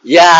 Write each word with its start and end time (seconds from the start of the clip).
Ya, 0.00 0.32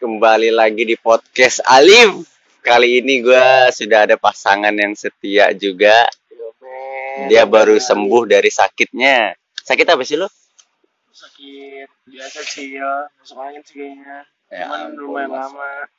kembali 0.00 0.48
lagi 0.48 0.88
di 0.88 0.96
podcast 0.96 1.60
Alif. 1.68 2.24
Kali 2.64 3.04
ini 3.04 3.20
gue 3.20 3.68
sudah 3.68 4.08
ada 4.08 4.16
pasangan 4.16 4.72
yang 4.72 4.96
setia 4.96 5.52
juga. 5.52 6.08
Dia 7.28 7.44
baru 7.44 7.76
sembuh 7.76 8.24
dari 8.24 8.48
sakitnya. 8.48 9.36
Sakit 9.60 9.86
apa 9.92 10.02
sih 10.08 10.16
lo? 10.16 10.28
sakit 11.18 11.90
biasa 12.06 12.40
sih 12.46 12.78
ya 12.78 13.10
masuk 13.18 13.42
angin 13.42 13.62
sih 13.66 13.74
kayaknya 13.74 14.22
Ya 14.54 14.70
cuman 14.70 14.94
lumayan 14.94 15.34
lama 15.34 15.90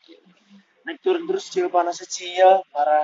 naik 0.87 1.03
turun 1.03 1.27
terus 1.27 1.51
cil 1.51 1.67
panas 1.67 1.99
cil 2.07 2.63
parah 2.71 3.03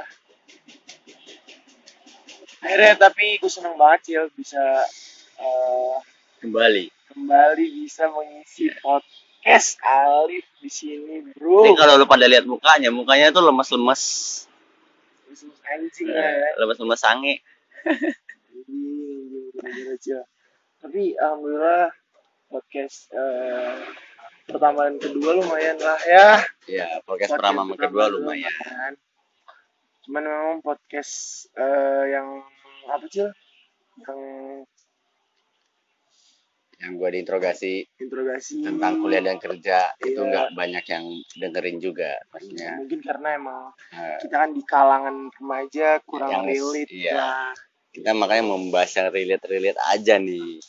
akhirnya 2.63 2.95
tapi 2.95 3.35
gue 3.35 3.51
seneng 3.51 3.75
banget 3.75 3.99
cil 4.07 4.23
bisa 4.31 4.63
eh, 5.43 5.95
Kembali. 6.39 6.87
kembali 7.11 7.65
bisa 7.83 8.07
mengisi 8.07 8.71
podcast 8.79 9.24
Alif 9.45 10.45
di 10.57 10.69
sini 10.69 11.21
bro 11.31 11.61
Ini 11.61 11.77
kalau 11.77 12.01
lo 12.01 12.09
pada 12.09 12.25
lihat 12.25 12.49
mukanya, 12.49 12.89
mukanya 12.89 13.29
tuh 13.29 13.45
lemes-lemes. 13.45 14.01
Terus 15.29 15.41
anjing 15.69 16.09
ya 16.09 16.57
Lemes-lemes 16.57 16.97
sange. 16.97 17.33
Tapi 20.81 21.13
alhamdulillah 21.17 21.89
podcast 22.49 23.09
eh, 23.13 23.73
pertama 24.45 24.89
dan 24.89 24.97
kedua 25.01 25.31
lumayan 25.41 25.77
lah 25.81 25.99
ya 26.05 26.27
Ya, 26.65 26.85
podcast 27.05 27.05
Podcast 27.05 27.31
pertama 27.37 27.61
sama 27.65 27.75
kedua 27.77 28.05
lumayan. 28.09 28.49
lumayan. 28.49 28.93
Cuman 30.05 30.23
memang 30.25 30.57
podcast 30.61 31.13
eh, 31.53 32.03
yang 32.13 32.41
apa 32.89 33.05
sih? 33.09 33.29
Yang 34.01 34.19
Yang 36.75 36.91
gue 36.95 37.09
diinterogasi 37.15 37.73
interogasi 37.97 38.53
tentang 38.61 38.99
kuliah 38.99 39.23
dan 39.23 39.39
kerja 39.39 39.95
itu 39.99 40.15
Iya. 40.15 40.27
nggak 40.27 40.47
banyak 40.53 40.85
yang 40.85 41.05
dengerin 41.33 41.77
juga 41.79 42.11
maksudnya. 42.29 42.75
Mungkin 42.77 42.99
karena 42.99 43.27
emang 43.33 43.61
Eh, 43.89 44.17
kita 44.19 44.35
kan 44.37 44.49
di 44.51 44.61
kalangan 44.61 45.15
remaja 45.31 45.87
kurang 46.03 46.31
Yang- 46.31 46.45
relate 46.51 46.91
iya. 46.91 47.13
lah. 47.15 47.51
kita 47.89 48.11
makanya 48.11 48.43
membahas 48.51 48.91
yang 48.91 49.07
relate-relate 49.07 49.79
aja 49.87 50.19
nih. 50.19 50.59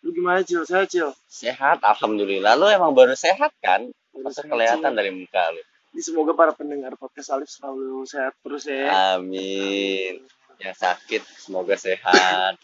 Lu 0.00 0.08
gimana 0.10 0.40
Cil? 0.40 0.64
Saya 0.64 0.88
Cil. 0.88 1.12
Sehat, 1.26 1.84
alhamdulillah. 1.84 2.56
Lo 2.56 2.64
emang 2.66 2.96
baru 2.96 3.12
sehat 3.12 3.52
kan? 3.60 3.92
Masa 4.16 4.40
sehat, 4.40 4.48
kelihatan 4.48 4.88
Cil. 4.88 4.96
dari 4.96 5.10
muka 5.12 5.44
lo. 5.52 5.60
Ini 5.92 6.00
semoga 6.00 6.32
para 6.32 6.52
pendengar 6.52 6.96
podcast 6.96 7.28
Alif 7.28 7.50
selalu 7.50 8.04
sehat 8.04 8.32
terus 8.40 8.64
ya. 8.64 9.16
Amin. 9.16 10.24
Yang 10.56 10.76
sakit 10.78 11.22
semoga 11.36 11.76
sehat. 11.76 12.56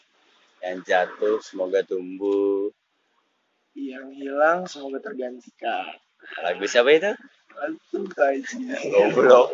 Yang 0.65 0.79
jatuh 0.89 1.37
semoga 1.45 1.85
tumbuh. 1.85 2.73
Yang 3.77 4.07
hilang 4.17 4.65
semoga 4.65 4.97
tergantikan. 5.05 5.93
Lagu 6.41 6.65
siapa 6.65 6.89
itu? 6.89 7.13
Lalu 7.53 7.77
aja. 8.17 8.57
Goblok. 8.89 9.49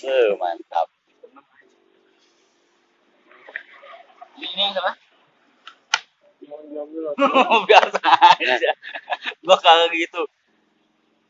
Eh, 0.00 0.32
mantap. 0.40 0.88
Ini 4.40 4.64
apa? 4.72 4.92
Biasa 7.68 8.00
aja. 8.40 8.72
Bakal 9.44 9.92
gitu. 9.92 10.24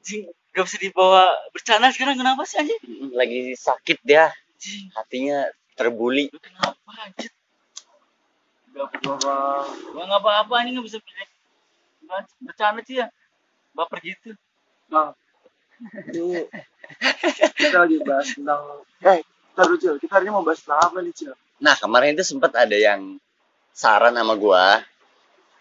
Cing, 0.06 0.30
gak 0.54 0.64
bisa 0.70 0.78
dibawa 0.78 1.34
bercanda 1.50 1.90
sekarang 1.90 2.14
kenapa 2.14 2.46
sih 2.46 2.62
anjing? 2.62 2.78
Lagi 3.10 3.58
sakit 3.58 3.98
dia. 4.06 4.30
Hatinya 4.96 5.48
terbuli. 5.74 6.28
lu 6.28 6.40
kenapa 6.40 6.90
anjir? 7.06 7.32
Gak 8.70 8.86
apa-apa. 8.86 9.34
Gua 9.92 10.04
nggak 10.06 10.22
apa-apa 10.22 10.54
ini 10.62 10.68
nggak 10.76 10.86
bisa 10.86 10.98
pilih. 11.00 11.28
Bercanda 12.42 12.80
sih 12.84 13.00
ya. 13.00 13.06
Baper 13.72 13.98
gitu. 14.02 14.34
Bang, 14.90 15.14
ini 16.10 16.44
kita 17.54 17.86
lagi 17.86 17.96
bahas 18.02 18.34
tentang 18.34 18.82
eh 19.06 19.22
kita 19.22 19.62
dulu 19.62 19.76
Cil, 19.78 19.96
kita 20.02 20.12
hari 20.18 20.26
ini 20.26 20.34
mau 20.34 20.42
bahas 20.42 20.58
tentang 20.58 20.80
apa 20.82 20.98
nih 20.98 21.14
Cil? 21.14 21.32
Nah, 21.62 21.74
kemarin 21.78 22.18
itu 22.18 22.24
sempat 22.26 22.50
ada 22.58 22.74
yang 22.74 23.22
saran 23.70 24.18
sama 24.18 24.34
gua 24.34 24.82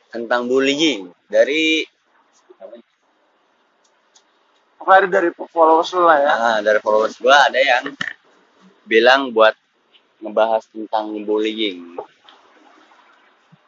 tentang 0.10 0.50
bullying 0.50 1.14
dari 1.30 1.86
Apa 4.82 5.06
dari 5.06 5.30
followers 5.36 5.94
lu 5.94 6.02
lah 6.08 6.18
ya? 6.18 6.34
ah, 6.34 6.58
dari 6.66 6.80
followers 6.82 7.20
gua 7.22 7.46
ada 7.46 7.60
yang 7.62 7.84
bilang 8.90 9.30
buat 9.30 9.54
ngebahas 10.20 10.66
tentang 10.74 11.14
bullying. 11.24 11.96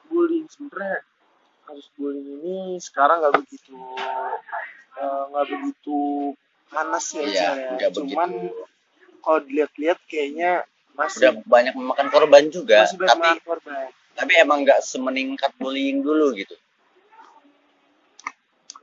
Bullying 0.09 0.49
sebenarnya 0.49 1.05
kasus 1.63 1.87
bullying 1.95 2.27
ini 2.41 2.55
sekarang 2.81 3.21
nggak 3.21 3.37
begitu 3.39 3.77
eh, 4.97 5.23
nggak 5.31 5.47
begitu 5.47 5.99
panas 6.67 7.05
ya 7.15 7.21
Iya, 7.23 7.49
ya. 7.77 7.87
Cuman 7.93 8.29
kalau 9.21 9.39
dilihat-lihat 9.45 9.99
kayaknya 10.09 10.65
masih 10.97 11.31
Udah 11.31 11.33
banyak 11.47 11.73
memakan 11.77 12.07
korban 12.11 12.43
juga, 12.51 12.83
masih 12.83 12.97
banyak 12.99 13.11
tapi 13.15 13.29
korban. 13.47 13.88
tapi 14.17 14.31
emang 14.41 14.67
nggak 14.67 14.81
semeningkat 14.83 15.53
bullying 15.55 16.03
dulu 16.03 16.35
gitu. 16.35 16.57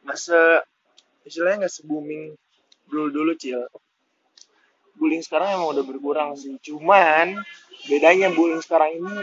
nggak 0.06 0.16
se 0.16 0.38
istilahnya 1.28 1.68
nggak 1.68 1.74
se 1.76 1.84
booming 1.84 2.32
dulu 2.88 3.12
dulu 3.12 3.32
cil 3.36 3.60
bullying 4.98 5.22
sekarang 5.22 5.54
emang 5.54 5.70
udah 5.72 5.84
berkurang 5.86 6.34
sih 6.34 6.58
cuman 6.60 7.38
bedanya 7.86 8.28
bullying 8.28 8.60
sekarang 8.60 8.98
ini 8.98 9.14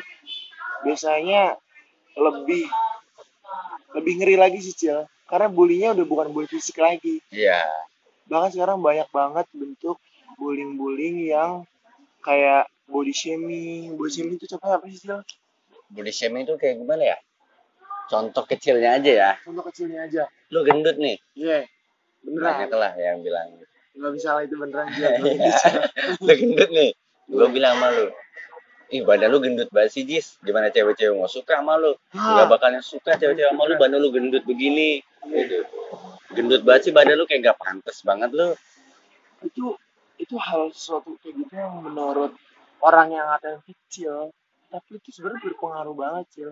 biasanya 0.82 1.60
lebih 2.16 2.66
lebih 3.94 4.14
ngeri 4.18 4.36
lagi 4.36 4.60
sih 4.60 4.72
cil 4.72 5.04
karena 5.28 5.48
bullyingnya 5.48 5.92
udah 5.94 6.06
bukan 6.08 6.28
bullying 6.32 6.50
fisik 6.50 6.80
lagi 6.80 7.20
Iya. 7.30 7.60
bahkan 8.26 8.50
sekarang 8.50 8.80
banyak 8.80 9.06
banget 9.12 9.46
bentuk 9.52 10.00
bullying-bullying 10.36 11.28
yang 11.28 11.68
kayak 12.20 12.66
body 12.86 13.12
shaming 13.12 13.94
body 13.94 14.12
shaming 14.12 14.36
itu 14.36 14.48
contohnya 14.48 14.80
apa 14.80 14.88
sih 14.90 15.00
cil 15.04 15.20
Body 15.86 16.10
shaming 16.10 16.50
itu 16.50 16.58
kayak 16.58 16.82
gimana 16.82 17.14
ya? 17.14 17.18
Contoh 18.10 18.42
kecilnya 18.44 18.98
aja 18.98 19.12
ya. 19.14 19.32
contoh 19.46 19.62
kecilnya 19.70 20.10
aja 20.10 20.26
Lu 20.50 20.66
gendut 20.66 20.98
nih. 20.98 21.22
iya 21.38 21.62
Banyak 22.26 22.74
beneran 22.74 22.74
lah 22.74 22.92
yang 22.98 23.22
bilang. 23.22 23.54
Nggak 23.96 24.14
bisa 24.16 24.30
lah 24.36 24.44
itu 24.44 24.56
beneran 24.60 24.88
Cil. 24.92 25.08
Iya. 25.24 25.56
lu 26.28 26.34
gendut 26.36 26.70
nih. 26.72 26.92
Gua 27.32 27.48
bilang 27.50 27.80
sama 27.80 27.88
lu. 27.96 28.08
Ih 28.94 29.02
badan 29.02 29.28
lu 29.34 29.40
gendut 29.42 29.70
banget 29.72 29.92
sih 29.96 30.04
Jis. 30.04 30.38
Gimana 30.44 30.70
cewek-cewek 30.70 31.16
mau 31.16 31.32
suka 31.32 31.64
sama 31.64 31.80
lu? 31.80 31.96
Ah. 32.14 32.44
Gak 32.44 32.48
bakalan 32.52 32.84
suka 32.84 33.18
cewek-cewek 33.18 33.50
sama 33.50 33.64
lu. 33.66 33.74
Badan 33.80 33.98
lu 34.04 34.12
gendut 34.12 34.44
begini. 34.44 35.02
Gitu. 35.26 35.66
Gendut 36.36 36.62
banget 36.68 36.92
sih 36.92 36.94
badan 36.94 37.16
lu 37.18 37.26
kayak 37.26 37.56
gak 37.56 37.60
pantas 37.60 38.04
banget 38.04 38.32
lu. 38.36 38.54
itu 39.44 39.78
itu 40.18 40.36
hal 40.42 40.74
sesuatu 40.74 41.20
kayak 41.22 41.38
gitu 41.38 41.54
yang 41.54 41.86
menurut 41.86 42.34
orang 42.82 43.14
yang 43.14 43.30
ngatain 43.30 43.62
kecil 43.62 44.34
tapi 44.74 44.98
itu 44.98 45.14
sebenarnya 45.14 45.44
berpengaruh 45.44 45.94
banget 45.94 46.26
cil 46.34 46.52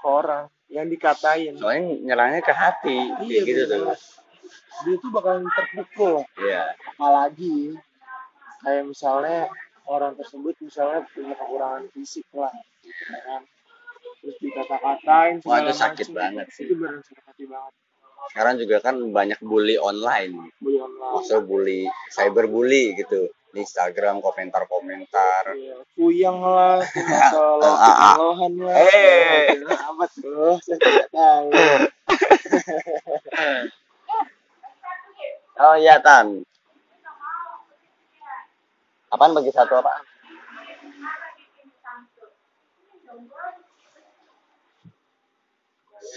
ke 0.00 0.06
orang 0.08 0.48
yang 0.70 0.86
dikatain 0.88 1.58
Soalnya 1.58 1.98
nyerangnya 2.00 2.40
ke 2.40 2.54
hati. 2.54 2.98
Kayak 3.20 3.42
gitu 3.44 3.62
tuh. 3.68 3.84
Dia 4.80 4.94
tuh 4.96 5.10
bakalan 5.10 5.44
terpukul 5.48 6.24
Iya. 6.36 6.72
apalagi 6.90 7.76
kayak 8.60 8.84
misalnya 8.86 9.48
orang 9.84 10.14
tersebut 10.14 10.54
misalnya 10.58 11.02
punya 11.08 11.34
kekurangan 11.34 11.84
fisik 11.90 12.26
lah 12.32 12.52
ya 12.80 13.18
kan 13.24 13.42
terus 14.20 14.36
dikata-katain 14.38 15.34
Wah, 15.42 15.58
itu 15.58 15.72
sakit 15.72 16.06
macem. 16.06 16.16
banget 16.16 16.46
sih. 16.52 16.64
itu 16.64 16.74
benar 16.74 17.00
sakit 17.00 17.24
hati 17.24 17.44
banget 17.44 17.72
Sekarang 18.20 18.54
juga 18.56 18.76
kan 18.78 19.00
banyak 19.10 19.40
bully 19.40 19.74
online. 19.74 20.52
bully 20.60 20.76
online 20.76 21.14
Maksudnya 21.16 21.40
bully, 21.40 21.80
cyberbully 22.12 22.92
gitu. 22.94 23.32
Di 23.50 23.64
Instagram 23.64 24.20
komentar-komentar. 24.20 25.56
Iya, 25.56 25.80
kuyang 25.96 26.36
lah, 26.38 26.84
kalau 27.32 27.64
Ah, 27.64 27.80
ah, 27.80 27.96
ah. 27.96 28.14
lohan 28.20 28.54
lah. 28.60 28.76
Eh. 28.76 29.56
Ya, 29.56 29.72
apa 29.72 30.04
tuh? 30.06 30.60
Saya 30.60 30.76
tidak 30.78 31.08
tahu. 31.10 31.48
Oh 35.64 35.76
iya 35.82 35.96
Tan. 36.06 36.26
Apaan 39.14 39.32
bagi 39.36 39.52
satu 39.54 39.74
apa? 39.80 39.92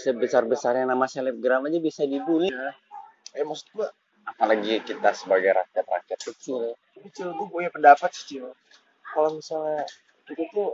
Sebesar-besarnya 0.03 0.85
nama 0.87 1.05
selebgram 1.11 1.67
aja 1.67 1.79
bisa 1.83 2.03
dibully. 2.07 2.49
Eh 3.37 3.43
maksud 3.45 3.67
gua 3.75 3.89
Apalagi 4.23 4.79
kita 4.87 5.11
sebagai 5.11 5.51
rakyat-rakyat 5.59 6.19
kecil. 6.31 6.73
kecil 6.95 7.27
gua 7.37 7.47
punya 7.51 7.69
pendapat 7.75 8.11
sih. 8.15 8.39
Kalau 9.13 9.29
misalnya 9.37 9.83
kita 10.27 10.43
tuh 10.55 10.69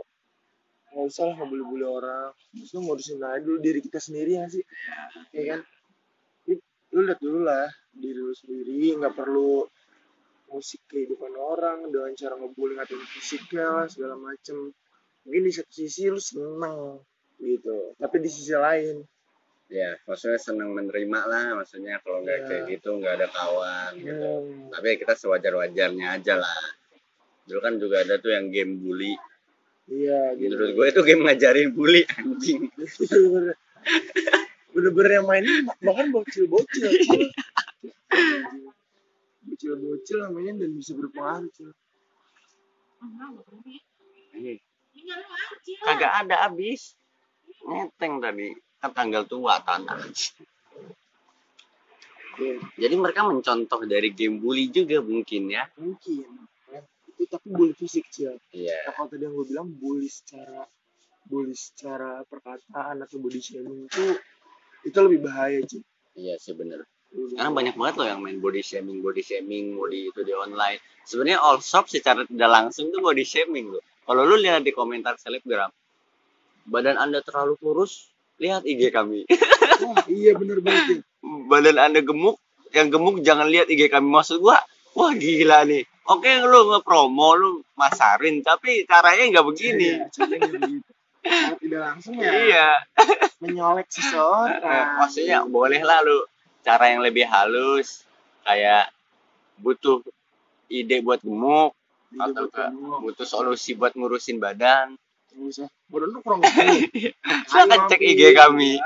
nggak 0.94 1.06
usah 1.10 1.24
lah 1.30 1.34
ngebully-bully 1.38 1.86
orang. 1.86 2.30
Terus 2.54 2.70
lu 2.74 2.80
ngurusin 2.86 3.18
aja 3.22 3.38
dulu 3.42 3.58
diri 3.62 3.80
kita 3.82 3.98
sendiri 4.02 4.32
ya 4.38 4.44
sih. 4.50 4.64
Iya 5.34 5.44
kan? 5.58 5.60
Lu- 6.48 6.64
Lu 6.94 7.00
lihat 7.06 7.20
dulu 7.22 7.40
lah 7.46 7.66
diri 7.90 8.20
lu 8.20 8.32
sendiri, 8.32 8.94
nggak 8.96 9.14
perlu 9.14 9.66
musik 10.50 10.82
kehidupan 10.90 11.30
orang 11.34 11.90
dengan 11.94 12.10
cara 12.14 12.34
ngebully 12.34 12.74
ngatain 12.74 13.02
fisiknya 13.06 13.86
segala 13.86 14.18
macem. 14.18 14.74
Mungkin 15.22 15.42
di 15.46 15.52
satu 15.52 15.70
sisi 15.70 16.10
lu 16.10 16.18
seneng 16.18 16.98
gitu 17.40 17.94
tapi 17.96 18.20
di 18.20 18.28
sisi 18.28 18.52
lain. 18.52 19.00
Ya 19.70 19.94
maksudnya 20.02 20.42
senang 20.42 20.74
menerima 20.74 21.20
lah 21.30 21.54
maksudnya 21.54 22.02
kalau 22.02 22.26
nggak 22.26 22.38
Iya. 22.42 22.46
kayak 22.50 22.62
gitu 22.74 22.88
nggak 22.98 23.14
ada 23.22 23.26
kawan 23.30 23.92
gitu. 24.02 24.30
Hmm, 24.42 24.66
tapi 24.74 24.98
kita 24.98 25.14
sewajar 25.14 25.52
wajarnya 25.54 26.18
aja 26.18 26.34
lah. 26.42 26.58
Dulu 27.46 27.60
kan 27.62 27.78
juga 27.78 28.02
ada 28.02 28.18
tuh 28.18 28.34
yang 28.34 28.50
game 28.50 28.82
bully. 28.82 29.14
Iya 29.86 30.34
gitu. 30.34 30.58
Menurut 30.58 30.70
gue 30.74 30.86
itu 30.90 31.00
game 31.06 31.22
ngajarin 31.22 31.70
bully 31.70 32.02
anjing. 32.18 32.66
Bener-bener 34.74 35.12
yang 35.22 35.26
mainin 35.26 35.66
bahkan 35.82 36.10
bocil-bocil. 36.10 36.90
Cil. 36.90 37.26
bocil-bocil 39.44 40.18
namanya 40.24 40.52
dan 40.64 40.70
bisa 40.76 40.92
berpengaruh 40.94 41.50
Cil. 41.54 41.70
kagak 45.84 46.12
ada 46.26 46.36
abis 46.50 46.96
ngeteng 47.64 48.20
tadi. 48.20 48.52
Kan 48.80 48.96
tanggal 48.96 49.28
tua 49.28 49.60
tanah 49.60 50.00
Oke, 52.30 52.56
jadi 52.80 52.94
mereka 52.96 53.28
mencontoh 53.28 53.84
dari 53.84 54.16
game 54.16 54.40
bully 54.40 54.72
juga 54.72 55.04
mungkin 55.04 55.52
ya. 55.52 55.68
Mungkin. 55.76 56.24
Ya. 56.72 56.80
itu 57.12 57.28
tapi 57.28 57.52
bully 57.52 57.76
fisik 57.76 58.08
Cil. 58.08 58.40
iya. 58.56 58.88
Kalau 58.96 59.12
tadi 59.12 59.28
yang 59.28 59.36
gue 59.36 59.46
bilang 59.52 59.68
bully 59.76 60.08
secara 60.08 60.64
bully 61.28 61.52
secara 61.52 62.24
perkataan 62.24 63.04
atau 63.04 63.20
body 63.20 63.40
shaming 63.44 63.84
itu 63.86 64.04
itu 64.88 64.98
lebih 64.98 65.20
bahaya 65.28 65.60
Cil. 65.68 65.84
iya 66.16 66.40
sih 66.40 66.56
bener 66.56 66.88
Karena 67.10 67.50
banyak 67.50 67.74
banget 67.74 67.94
loh 67.98 68.06
yang 68.06 68.20
main 68.22 68.38
body 68.38 68.62
shaming 68.62 69.02
body 69.02 69.22
shaming 69.22 69.74
body 69.74 70.14
itu 70.14 70.20
di 70.22 70.30
online. 70.30 70.78
Sebenarnya 71.02 71.42
all 71.42 71.58
shop 71.58 71.90
secara 71.90 72.22
tidak 72.22 72.50
langsung 72.50 72.94
tuh 72.94 73.02
body 73.02 73.26
shaming 73.26 73.74
loh. 73.74 73.82
Kalau 74.06 74.22
lu 74.26 74.38
lihat 74.38 74.62
di 74.62 74.70
komentar 74.70 75.18
selebgram 75.18 75.70
badan 76.70 76.96
anda 77.00 77.18
terlalu 77.24 77.58
kurus 77.58 78.10
lihat 78.38 78.62
IG 78.62 78.94
kami. 78.94 79.26
Wah, 79.84 80.04
iya 80.06 80.36
bener 80.36 80.60
banget 80.60 80.82
Cil. 80.86 81.00
badan 81.48 81.76
anda 81.80 82.00
gemuk 82.04 82.36
yang 82.70 82.88
gemuk 82.92 83.20
jangan 83.26 83.50
lihat 83.50 83.66
IG 83.66 83.90
kami. 83.90 84.06
Maksud 84.06 84.38
gua 84.38 84.62
wah 84.94 85.12
gila 85.12 85.66
nih. 85.66 85.82
Oke 86.06 86.30
lu 86.42 86.74
ngepromo 86.74 87.34
lu 87.38 87.50
masarin 87.74 88.42
tapi 88.46 88.86
caranya 88.86 89.38
nggak 89.38 89.46
begini. 89.46 89.90
Iya, 91.20 91.52
tidak 91.60 91.80
langsung 91.84 92.16
ya. 92.16 92.32
Iya. 92.32 92.68
Menyolek 93.44 93.92
seseorang. 93.92 94.56
Eh, 94.56 94.86
maksudnya 94.96 95.44
boleh 95.44 95.84
lah 95.84 96.00
lu 96.00 96.24
cara 96.60 96.92
yang 96.92 97.00
lebih 97.00 97.24
halus 97.24 98.04
kayak 98.44 98.92
butuh 99.60 100.00
ide 100.70 101.04
buat 101.04 101.20
gemuk 101.20 101.76
Jadi 102.10 102.20
atau 102.20 102.42
buat 102.46 102.54
ke 102.54 102.62
kamu, 102.66 102.90
butuh 103.06 103.26
solusi 103.26 103.70
buat 103.78 103.92
ngurusin 103.94 104.42
badan. 104.42 104.98
Badan 105.90 106.08
lu 106.10 106.18
kurang 106.26 106.42
gede. 106.42 107.14
Silahkan 107.50 107.86
cek 107.86 108.02
IG 108.02 108.34
kami. 108.34 108.82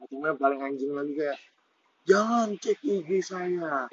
Atau 0.00 0.16
nggak 0.16 0.40
paling 0.40 0.60
anjing 0.64 0.92
lagi 0.96 1.12
kayak 1.12 1.36
Jangan 2.02 2.58
cek 2.58 2.80
IG 2.80 3.20
saya. 3.20 3.86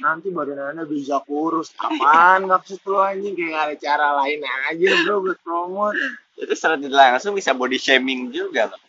Nanti 0.00 0.32
badan 0.32 0.72
anda 0.72 0.88
bisa 0.88 1.20
kurus. 1.28 1.76
Apaan 1.76 2.48
maksud 2.48 2.80
lu 2.88 2.98
anjing? 2.98 3.36
Kayak 3.36 3.60
ada 3.68 3.74
cara 3.76 4.06
lain 4.24 4.40
aja 4.42 4.88
bro 5.04 5.14
buat 5.20 5.38
promote. 5.44 6.00
itu 6.32 6.58
secara 6.58 6.74
tidak 6.74 6.96
langsung 6.96 7.38
bisa 7.38 7.54
body 7.54 7.78
shaming 7.78 8.32
juga 8.34 8.72
loh 8.72 8.80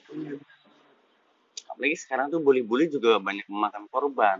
apalagi 1.84 2.00
sekarang 2.00 2.32
tuh 2.32 2.40
bully-bully 2.40 2.88
juga 2.88 3.20
banyak 3.20 3.44
memakan 3.52 3.92
korban. 3.92 4.40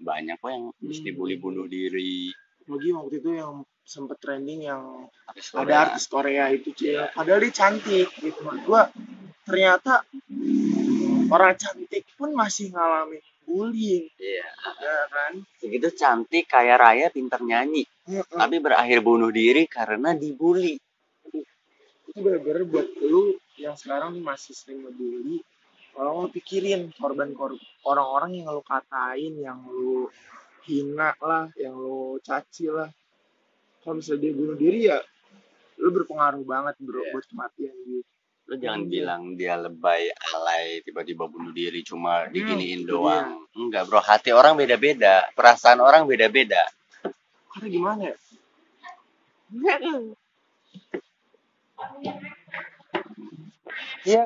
Banyak 0.00 0.40
kok 0.40 0.48
yang 0.48 0.64
Hmm. 0.72 1.04
dibully 1.04 1.36
bunuh 1.36 1.68
diri. 1.68 2.32
Lagi 2.64 2.88
waktu 2.96 3.20
itu 3.20 3.30
yang 3.36 3.68
sempet 3.84 4.16
trending 4.16 4.64
yang 4.64 5.04
artis 5.28 5.52
ada 5.52 5.92
artis 5.92 6.08
Korea 6.08 6.48
itu 6.48 6.72
cil 6.72 7.04
padahal 7.12 7.44
dia 7.44 7.52
cantik 7.52 8.08
gitu. 8.16 8.40
Menurut 8.40 8.64
gua 8.64 8.82
ternyata 9.44 10.08
orang 11.28 11.52
cantik 11.60 12.08
pun 12.16 12.32
masih 12.32 12.72
ngalamin 12.72 13.20
bullying. 13.44 14.08
Iya. 14.16 14.48
Ya 14.80 14.98
kan? 15.12 15.32
Segitu 15.60 15.92
cantik 15.92 16.48
kaya 16.48 16.80
raya 16.80 17.12
pintar 17.12 17.44
nyanyi. 17.44 17.84
Heeh. 18.08 18.24
tapi 18.24 18.56
berakhir 18.56 19.04
bunuh 19.04 19.28
diri 19.28 19.68
karena 19.68 20.16
dibully. 20.16 20.80
Itu 22.08 22.24
bener-bener 22.24 22.64
buat 22.64 22.88
lu 23.04 23.36
yang 23.60 23.76
sekarang 23.76 24.16
masih 24.24 24.56
sering 24.56 24.80
ngebully 24.80 25.44
kalau 25.92 26.24
lu 26.24 26.28
pikirin 26.30 26.90
korban 26.96 27.34
kor 27.34 27.54
orang-orang 27.84 28.40
yang 28.40 28.48
lu 28.50 28.62
katain 28.62 29.34
yang 29.36 29.58
lu 29.66 30.06
hina 30.64 31.12
lah 31.20 31.50
yang 31.56 31.74
lu 31.74 32.16
caci 32.20 32.70
lah. 32.70 32.88
Kalau 33.80 33.96
misalnya 33.98 34.20
dia 34.28 34.32
bunuh 34.36 34.56
diri 34.56 34.80
ya 34.88 34.98
lu 35.80 35.88
berpengaruh 35.90 36.44
banget 36.44 36.76
bro 36.80 37.00
Iya. 37.00 37.10
buat 37.16 37.24
kematian 37.26 37.76
dia. 37.88 38.02
Lu 38.50 38.54
jangan 38.60 38.82
Iya. 38.84 38.90
bilang 38.92 39.22
dia 39.34 39.54
lebay 39.56 40.02
alay 40.36 40.84
tiba-tiba 40.84 41.24
bunuh 41.24 41.50
diri 41.50 41.80
cuma 41.80 42.28
diginiin 42.28 42.84
itu 42.84 42.92
doang. 42.92 43.48
Enggak 43.56 43.88
bro 43.88 44.00
hati 44.04 44.30
orang 44.36 44.54
beda-beda 44.60 45.24
perasaan 45.32 45.80
orang 45.80 46.04
beda-beda. 46.04 46.60
Karena 47.50 47.66
gimana 47.66 48.00
ya? 48.12 48.16
Iya. 54.04 54.24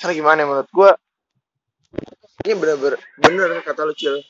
Karena 0.00 0.12
gimana 0.14 0.38
ya, 0.42 0.46
menurut 0.46 0.70
gua? 0.72 0.92
Ini 2.46 2.54
bener-bener 2.54 3.00
bener 3.18 3.50
kata 3.66 3.82
lu 3.88 3.94
cil. 3.96 4.22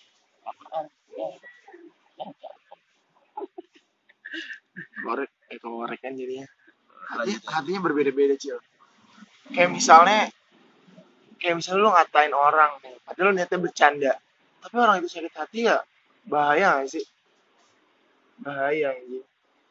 Korek 5.04 5.30
eh 5.52 5.58
korek 5.60 6.00
kan 6.00 6.16
jadinya. 6.16 6.48
Hatinya, 7.06 7.38
hatinya 7.52 7.80
berbeda-beda 7.84 8.34
cil. 8.40 8.56
Kayak 9.52 9.70
misalnya 9.76 10.32
kayak 11.38 11.60
misalnya 11.60 11.82
lu 11.84 11.90
ngatain 11.92 12.34
orang 12.34 12.72
nih 12.80 12.96
padahal 13.04 13.26
lu 13.30 13.32
niatnya 13.36 13.58
bercanda. 13.60 14.12
Tapi 14.64 14.74
orang 14.80 14.96
itu 15.04 15.08
sakit 15.12 15.34
hati 15.36 15.60
ya 15.68 15.78
bahaya 16.26 16.82
gak 16.82 16.90
sih? 16.90 17.04
Bahaya 18.42 18.96
gitu 19.06 19.22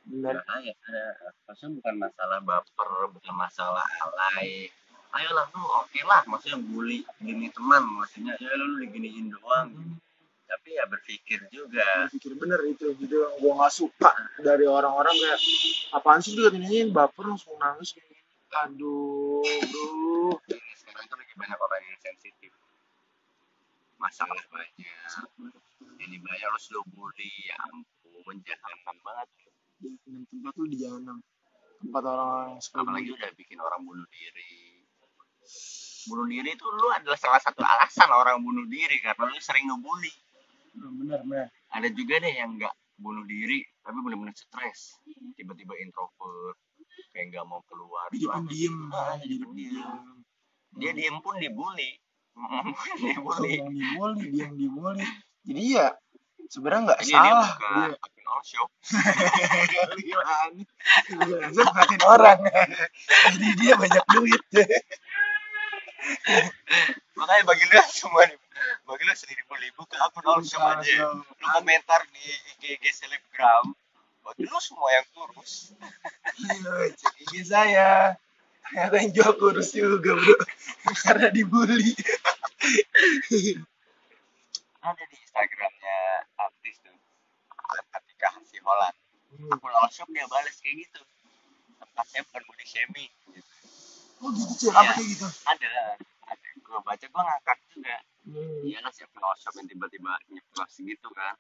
bener. 0.05 0.37
Nah, 0.37 0.61
ya, 0.61 0.73
ada 0.85 1.33
maksudnya 1.49 1.81
bukan 1.81 1.95
masalah 1.97 2.39
baper, 2.45 2.89
bukan 3.09 3.33
masalah 3.33 3.85
alay. 4.05 4.69
Ayolah 5.15 5.47
lu 5.55 5.63
oke 5.63 5.99
lah, 6.03 6.21
maksudnya 6.27 6.59
bully 6.59 7.07
gini 7.23 7.47
teman, 7.55 7.83
maksudnya 7.87 8.35
ya 8.35 8.51
lu 8.59 8.83
diginiin 8.83 9.31
doang. 9.31 9.71
Tapi 10.45 10.75
ya 10.75 10.83
berpikir 10.85 11.39
juga. 11.49 12.11
pikir 12.11 12.35
bener 12.35 12.59
itu 12.67 12.91
gitu 12.99 13.15
yang 13.23 13.33
gua 13.39 13.53
nggak 13.63 13.73
suka 13.73 14.11
dari 14.43 14.67
orang-orang 14.67 15.15
kayak 15.15 15.39
apaan 15.95 16.19
sih 16.19 16.35
juga 16.35 16.53
ini 16.53 16.91
baper 16.91 17.31
langsung 17.31 17.55
nangis 17.57 17.95
gini 17.95 18.15
aduh 18.55 19.43
bro 19.43 20.39
Ini 20.47 20.73
sekarang 20.79 21.05
kan 21.11 21.17
lagi 21.19 21.33
banyak 21.35 21.59
orang 21.59 21.81
yang 21.91 21.99
sensitif. 21.99 22.51
Masalah 23.99 24.39
banyak. 24.47 24.71
Ini 25.99 26.15
banyak 26.23 26.49
lu 26.71 26.81
bully, 26.95 27.31
ya 27.51 27.55
ampun, 27.67 28.35
jahat 28.47 28.71
banget. 29.03 29.27
di 29.83 30.23
tempat 30.31 30.53
lu 30.55 30.65
di 30.71 30.77
jalan 30.79 31.19
tempat 31.83 32.03
orang 32.07 32.55
yang 32.55 32.61
suka 32.63 32.79
Apalagi 32.81 33.11
udah 33.11 33.29
bikin 33.35 33.59
orang 33.59 33.81
bunuh 33.83 34.07
diri. 34.07 34.64
Bunuh 36.05 36.29
diri 36.29 36.53
itu 36.53 36.65
lu 36.69 36.93
adalah 36.93 37.17
salah 37.17 37.41
satu 37.41 37.65
alasan 37.65 38.09
orang 38.13 38.37
bunuh 38.45 38.69
diri 38.69 39.01
karena 39.01 39.25
lu 39.25 39.33
sering 39.41 39.65
ngebully. 39.69 40.13
bener 40.75 41.23
bener 41.23 41.47
ada 41.71 41.87
juga 41.87 42.19
deh 42.19 42.35
yang 42.35 42.59
nggak 42.59 42.75
bunuh 42.99 43.23
diri 43.23 43.63
tapi 43.81 43.97
benar-benar 44.03 44.35
stres. 44.35 44.99
Tiba-tiba 45.39 45.71
introvert 45.81 46.57
kayak 47.15 47.25
nggak 47.31 47.45
mau 47.47 47.63
keluar. 47.65 48.07
Ah, 48.07 48.11
jadi 48.11 48.21
jadi 48.21 48.33
pendiam 48.35 48.75
pendiam 49.47 49.99
dia 50.75 50.91
diem 50.91 51.17
pun 51.23 51.39
dibully. 51.39 51.95
Dia 52.99 53.15
yang 53.63 53.71
dibully 53.71 54.27
dia 54.27 54.43
yang 54.43 54.59
dibully. 54.59 55.07
Jadi 55.47 55.61
ya 55.71 55.87
sebenarnya 56.51 56.91
nggak 56.91 56.99
Jadi 56.99 57.15
dia 57.15 57.23
salah. 57.23 57.47
buka 57.47 57.95
dia 58.11 58.27
all 58.27 58.43
ngatain 61.71 62.03
orang. 62.03 62.39
Jadi 63.31 63.47
dia 63.55 63.73
banyak 63.79 64.03
duit 64.19 64.43
makanya 67.17 67.43
bagi 67.47 67.65
lu 67.65 67.75
semua 67.89 68.23
nih 68.29 68.39
bagi 68.85 69.03
lu 69.03 69.13
buka 69.77 69.97
akun 70.05 70.25
all 70.29 70.41
shop 70.45 70.61
aja 70.61 71.11
lu 71.17 71.45
komentar 71.55 72.01
di 72.13 72.25
IG 72.55 72.63
IG 72.77 72.85
selebgram 72.93 73.73
bagi 74.25 74.49
lu 74.49 74.57
semua 74.57 74.89
yang 74.89 75.05
kurus. 75.13 75.77
Iya, 76.41 76.89
cek 76.97 77.13
IG 77.29 77.33
saya. 77.45 78.17
Ternyata 78.65 78.95
yang 78.97 79.11
jual 79.13 79.33
kurus 79.37 79.69
juga 79.69 80.17
bro. 80.17 80.37
Karena 81.05 81.29
dibully. 81.29 81.93
Ada 84.81 85.03
di 85.05 85.15
instagramnya 85.21 85.97
artis 86.41 86.81
tuh 86.81 86.97
ketika 87.65 88.29
si 88.49 88.57
Holland 88.65 88.97
akun 89.53 89.73
all 89.77 89.89
shop 89.93 90.09
dia 90.09 90.25
balas 90.25 90.57
kayak 90.57 90.89
gitu. 90.89 91.01
Tempatnya 91.77 92.25
bukan 92.25 92.41
body 92.49 92.65
shaming 92.65 93.11
gitu. 93.29 93.54
Oh 94.25 94.31
gitu 94.33 94.65
Iya. 94.67 94.81
apa 94.81 94.91
kayak 94.97 95.07
gitu? 95.13 95.27
ada 95.45 95.71
ada. 96.25 96.47
Gue 96.57 96.79
baca 96.81 97.05
gue 97.05 97.21
ngakak 97.29 97.59
juga. 97.69 97.95
Hmm. 98.25 98.65
iyalah 98.65 98.89
siapa 98.89 99.21
WhatsApp 99.21 99.53
yang 99.61 99.67
tiba-tiba 99.69 100.11
nyeplos 100.33 100.73
gitu 100.81 101.07
kan. 101.13 101.37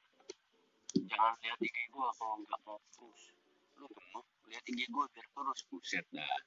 Jangan 0.95 1.33
lihat 1.41 1.57
IG 1.59 1.77
gue 1.89 2.07
kalau 2.13 2.35
nggak 2.39 2.59
mau 2.61 2.77
terus 2.93 3.21
lu 3.75 3.89
gemuk 3.89 4.25
lihat 4.47 4.63
IG 4.63 4.79
gue 4.85 5.05
biar 5.09 5.27
terus 5.27 5.61
buset 5.67 6.05
dah. 6.13 6.37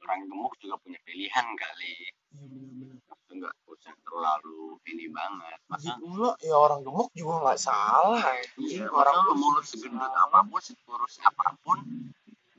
Orang 0.00 0.24
gemuk 0.24 0.56
juga 0.56 0.80
punya 0.80 0.96
pilihan 1.04 1.46
kali. 1.52 1.94
Iya 2.32 2.46
benar-benar. 2.48 3.04
Nggak 3.28 3.54
usah 3.68 3.92
terlalu 4.00 4.80
ini 4.88 5.06
banget. 5.12 5.58
Masa? 5.68 5.92
lo 6.00 6.32
ya 6.40 6.56
orang 6.56 6.80
gemuk 6.80 7.12
juga 7.12 7.34
nggak 7.44 7.60
salah. 7.60 8.24
Ya. 8.24 8.42
iya, 8.56 8.84
orang 8.88 9.16
lu 9.28 9.34
mulut 9.36 9.68
segendut 9.68 10.08
apa 10.16 10.48
pun 10.48 10.64
sekurus 10.64 11.20
apa 11.20 11.52
pun 11.60 11.76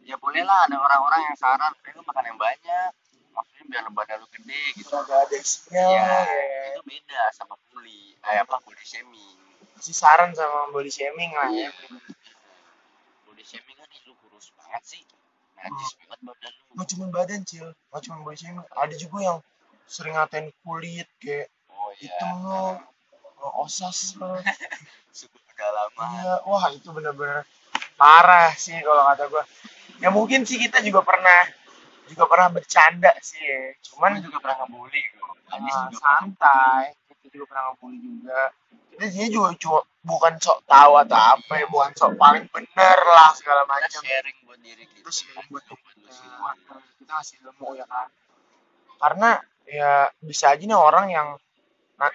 ya 0.09 0.15
bolehlah 0.17 0.65
ada 0.65 0.77
orang-orang 0.81 1.21
yang 1.29 1.37
saran 1.37 1.69
"Eh, 1.85 1.93
lu 1.93 2.01
makan 2.01 2.23
yang 2.25 2.39
banyak 2.41 2.91
maksudnya 3.29 3.63
biar 3.69 3.85
badan 3.93 4.17
lu 4.17 4.27
gede 4.33 4.61
gitu 4.81 4.89
Gak 5.05 5.19
ada. 5.29 5.37
Iya, 5.37 5.85
ya. 6.25 6.63
itu 6.73 6.81
beda 6.81 7.21
sama 7.37 7.53
bully, 7.69 8.17
eh 8.25 8.37
apa 8.41 8.57
body 8.65 8.81
shaming. 8.81 9.37
Si 9.77 9.93
saran 9.93 10.33
sama 10.33 10.73
body 10.73 10.89
shaming 10.89 11.29
lah 11.37 11.49
ya. 11.53 11.69
Body 13.29 13.43
shaming 13.45 13.77
kan 13.77 13.85
"Ih, 13.93 14.01
lu 14.09 14.17
kurus 14.25 14.49
banget 14.57 14.83
sih, 14.83 15.03
najis 15.61 15.91
banget 16.01 16.19
badan 16.25 16.51
lu. 16.57 16.63
Nggak 16.73 16.87
cuma 16.89 17.05
badan 17.13 17.41
cil, 17.45 17.67
nggak 17.93 18.01
cuma 18.09 18.17
body 18.25 18.37
shaming. 18.41 18.65
Ada 18.73 18.95
juga 18.97 19.17
yang 19.21 19.37
sering 19.85 20.17
ngatain 20.17 20.49
kulit 20.65 21.05
kayak 21.21 21.53
Oh 21.69 21.93
iya, 22.01 22.11
hitam 22.11 22.35
lo, 22.43 22.81
osas 23.61 24.17
lo. 24.19 24.35
suku 25.19 25.37
pedalaman. 25.47 26.09
Iya, 26.17 26.33
wah 26.49 26.65
itu 26.73 26.89
bener-bener 26.91 27.45
parah 27.95 28.51
sih 28.57 28.75
kalau 28.81 29.05
kata 29.13 29.23
gua. 29.31 29.43
Ya 29.99 30.09
mungkin 30.09 30.47
sih 30.47 30.55
kita 30.55 30.79
juga 30.79 31.03
pernah 31.03 31.43
juga 32.09 32.25
pernah 32.25 32.49
bercanda 32.49 33.11
sih 33.21 33.39
ya. 33.39 33.75
Cuman 33.85 34.23
juga 34.23 34.41
pernah 34.41 34.65
ngebully 34.65 35.03
ah, 35.51 35.57
juga 35.59 35.97
santai. 35.99 36.95
Kita 37.21 37.35
juga 37.35 37.45
pernah 37.53 37.63
ngebully 37.71 37.97
juga. 37.99 38.39
Kita 38.95 39.05
dia 39.11 39.27
juga 39.27 39.49
cuma 39.59 39.79
bukan 39.99 40.33
sok 40.39 40.59
tahu 40.65 40.93
atau 41.05 41.19
apa 41.19 41.53
ya, 41.59 41.65
bukan 41.67 41.91
sok 41.93 42.11
paling 42.15 42.45
bener 42.49 42.99
lah 43.03 43.29
segala 43.35 43.67
macam. 43.67 44.01
sharing 44.01 44.37
buat 44.47 44.59
diri 44.63 44.83
kita. 44.87 45.05
Terus 45.05 45.19
buat 45.51 45.63
kita, 45.67 46.11
semua. 46.11 46.51
kita 46.97 47.13
kasih 47.19 47.37
ilmu 47.45 47.77
ya 47.77 47.85
kan. 47.85 48.07
Karena 48.99 49.29
ya 49.69 50.09
bisa 50.23 50.55
aja 50.55 50.63
nih 50.65 50.75
orang 50.75 51.07
yang 51.13 51.27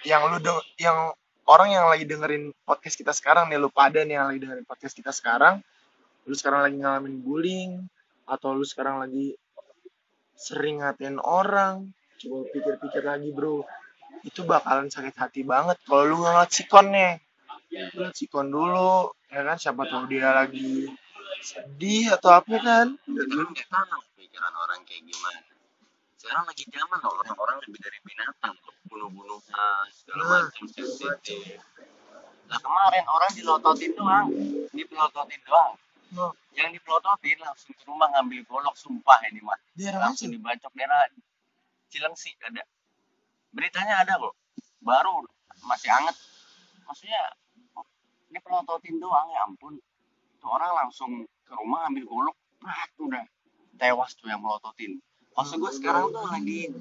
yang 0.03 0.27
lu 0.33 0.41
deng- 0.41 0.67
yang 0.81 1.13
orang 1.45 1.69
yang 1.71 1.87
lagi 1.87 2.09
dengerin 2.09 2.51
podcast 2.65 2.97
kita 2.97 3.13
sekarang 3.13 3.53
nih 3.53 3.61
lu 3.61 3.69
pada 3.69 4.01
nih 4.03 4.17
yang 4.17 4.27
lagi 4.33 4.41
dengerin 4.43 4.67
podcast 4.67 4.97
kita 4.97 5.13
sekarang 5.13 5.61
lu 6.25 6.35
sekarang 6.35 6.61
lagi 6.65 6.77
ngalamin 6.81 7.17
bullying 7.21 7.73
atau 8.25 8.57
lu 8.57 8.65
sekarang 8.65 9.01
lagi 9.01 9.37
sering 10.35 10.81
ngatain 10.81 11.21
orang 11.21 11.93
coba 12.21 12.49
pikir-pikir 12.51 13.03
lagi 13.05 13.29
bro 13.31 13.63
itu 14.25 14.41
bakalan 14.43 14.89
sakit 14.89 15.15
hati 15.15 15.45
banget 15.45 15.77
kalau 15.85 16.05
lu 16.09 16.17
ngeliat 16.25 16.49
sikonnya 16.49 17.21
lu 17.99 18.09
sikon 18.15 18.49
dulu 18.49 19.13
ya 19.29 19.45
kan 19.45 19.59
siapa 19.59 19.85
tahu 19.85 20.09
dia 20.09 20.33
lagi 20.33 20.89
sedih 21.45 22.17
atau 22.17 22.33
apa 22.33 22.57
kan 22.57 22.87
kan 22.97 23.47
nggak 23.53 23.69
tahu 23.69 24.03
pikiran 24.35 24.55
orang 24.67 24.83
kayak 24.83 25.07
gimana. 25.07 25.41
Sekarang 26.19 26.43
lagi 26.43 26.67
zaman 26.67 26.99
loh 27.07 27.15
orang-orang 27.23 27.57
lebih 27.63 27.81
dari 27.87 27.99
binatang. 28.03 28.57
Bunuh-bunuhan 28.91 29.87
segala 29.95 30.23
Nah, 30.27 30.43
macam 30.51 30.67
sensitif. 30.67 31.63
Nah 32.51 32.59
kemarin 32.59 33.05
orang 33.07 33.31
dilototin 33.39 33.95
doang, 33.95 34.27
dipelototin 34.75 35.41
doang. 35.47 35.79
No, 36.15 36.33
yang 36.55 36.71
dipelototin 36.71 37.39
langsung 37.43 37.75
ke 37.75 37.83
rumah 37.85 38.09
ngambil 38.15 38.47
golok 38.47 38.79
sumpah 38.79 39.19
ini 39.29 39.43
mah 39.43 39.59
dia 39.75 39.91
orang 39.93 40.15
langsung 40.15 40.31
sih 40.31 40.39
dibacok 40.39 40.73
daerah 40.79 41.11
Cilengsi 41.95 42.35
ada. 42.43 42.67
Beritanya 43.55 44.03
ada 44.03 44.19
kok. 44.19 44.35
Baru 44.83 45.23
masih 45.63 45.95
anget. 45.95 46.19
Maksudnya 46.91 47.23
ini 48.35 48.39
pelototin 48.43 48.99
doang 48.99 49.31
ya 49.31 49.47
ampun. 49.47 49.79
Tuh 50.43 50.51
orang 50.51 50.75
langsung 50.75 51.23
ke 51.47 51.53
rumah 51.55 51.87
ambil 51.87 52.03
golok 52.11 52.37
prat 52.59 52.91
udah. 52.99 53.23
Tewas 53.79 54.19
tuh 54.19 54.27
yang 54.27 54.43
melototin. 54.43 54.99
Maksud 55.39 55.63
gue 55.63 55.73
sekarang 55.79 56.11
tuh 56.11 56.27
lagi 56.27 56.75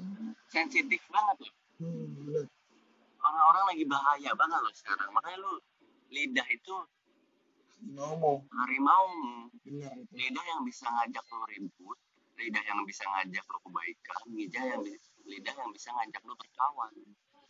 sensitif 0.50 1.02
banget 1.10 1.46
loh. 1.46 1.54
Hmm, 1.78 2.46
orang-orang 3.22 3.64
lagi 3.74 3.84
bahaya 3.86 4.30
banget 4.34 4.60
loh 4.66 4.74
sekarang. 4.74 5.14
Makanya 5.14 5.38
lu 5.42 5.52
lidah 6.10 6.46
itu 6.50 6.74
ngomong. 7.92 8.48
Harimau 8.48 9.06
bener 9.64 9.92
itu 9.96 10.12
lidah 10.12 10.44
yang 10.44 10.62
bisa 10.68 10.84
ngajak 10.86 11.24
lo 11.32 11.44
ribut 11.48 11.98
lidah 12.36 12.64
yang 12.68 12.80
bisa 12.84 13.02
ngajak 13.08 13.44
lo 13.48 13.58
kebaikan 13.64 14.20
lidah 14.36 14.64
yang 14.64 14.82
lidah 15.24 15.54
yang 15.56 15.70
bisa 15.72 15.88
ngajak 15.96 16.22
lo 16.28 16.34
berkawan 16.36 16.92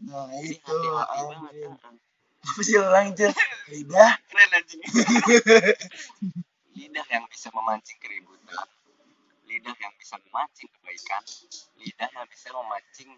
nah 0.05 0.31
jadi 0.31 0.55
itu 0.55 0.75
hati-hati 0.75 1.19
anjing. 1.19 1.31
banget 1.51 1.79
kan 1.83 1.95
apa 2.45 2.61
sih 2.61 2.77
ulang 2.77 3.07
itu 3.11 3.25
lidah 3.73 4.13
keren 4.29 4.51
anjing. 4.53 4.83
Lidah 6.75 7.07
yang 7.09 7.25
bisa 7.31 7.49
memancing 7.55 7.97
keributan. 8.03 8.69
Lidah 9.49 9.73
yang 9.81 9.95
bisa 9.97 10.21
memancing 10.21 10.69
kebaikan. 10.69 11.23
Lidah 11.81 12.11
yang 12.13 12.27
bisa 12.29 12.53
memancing 12.53 13.17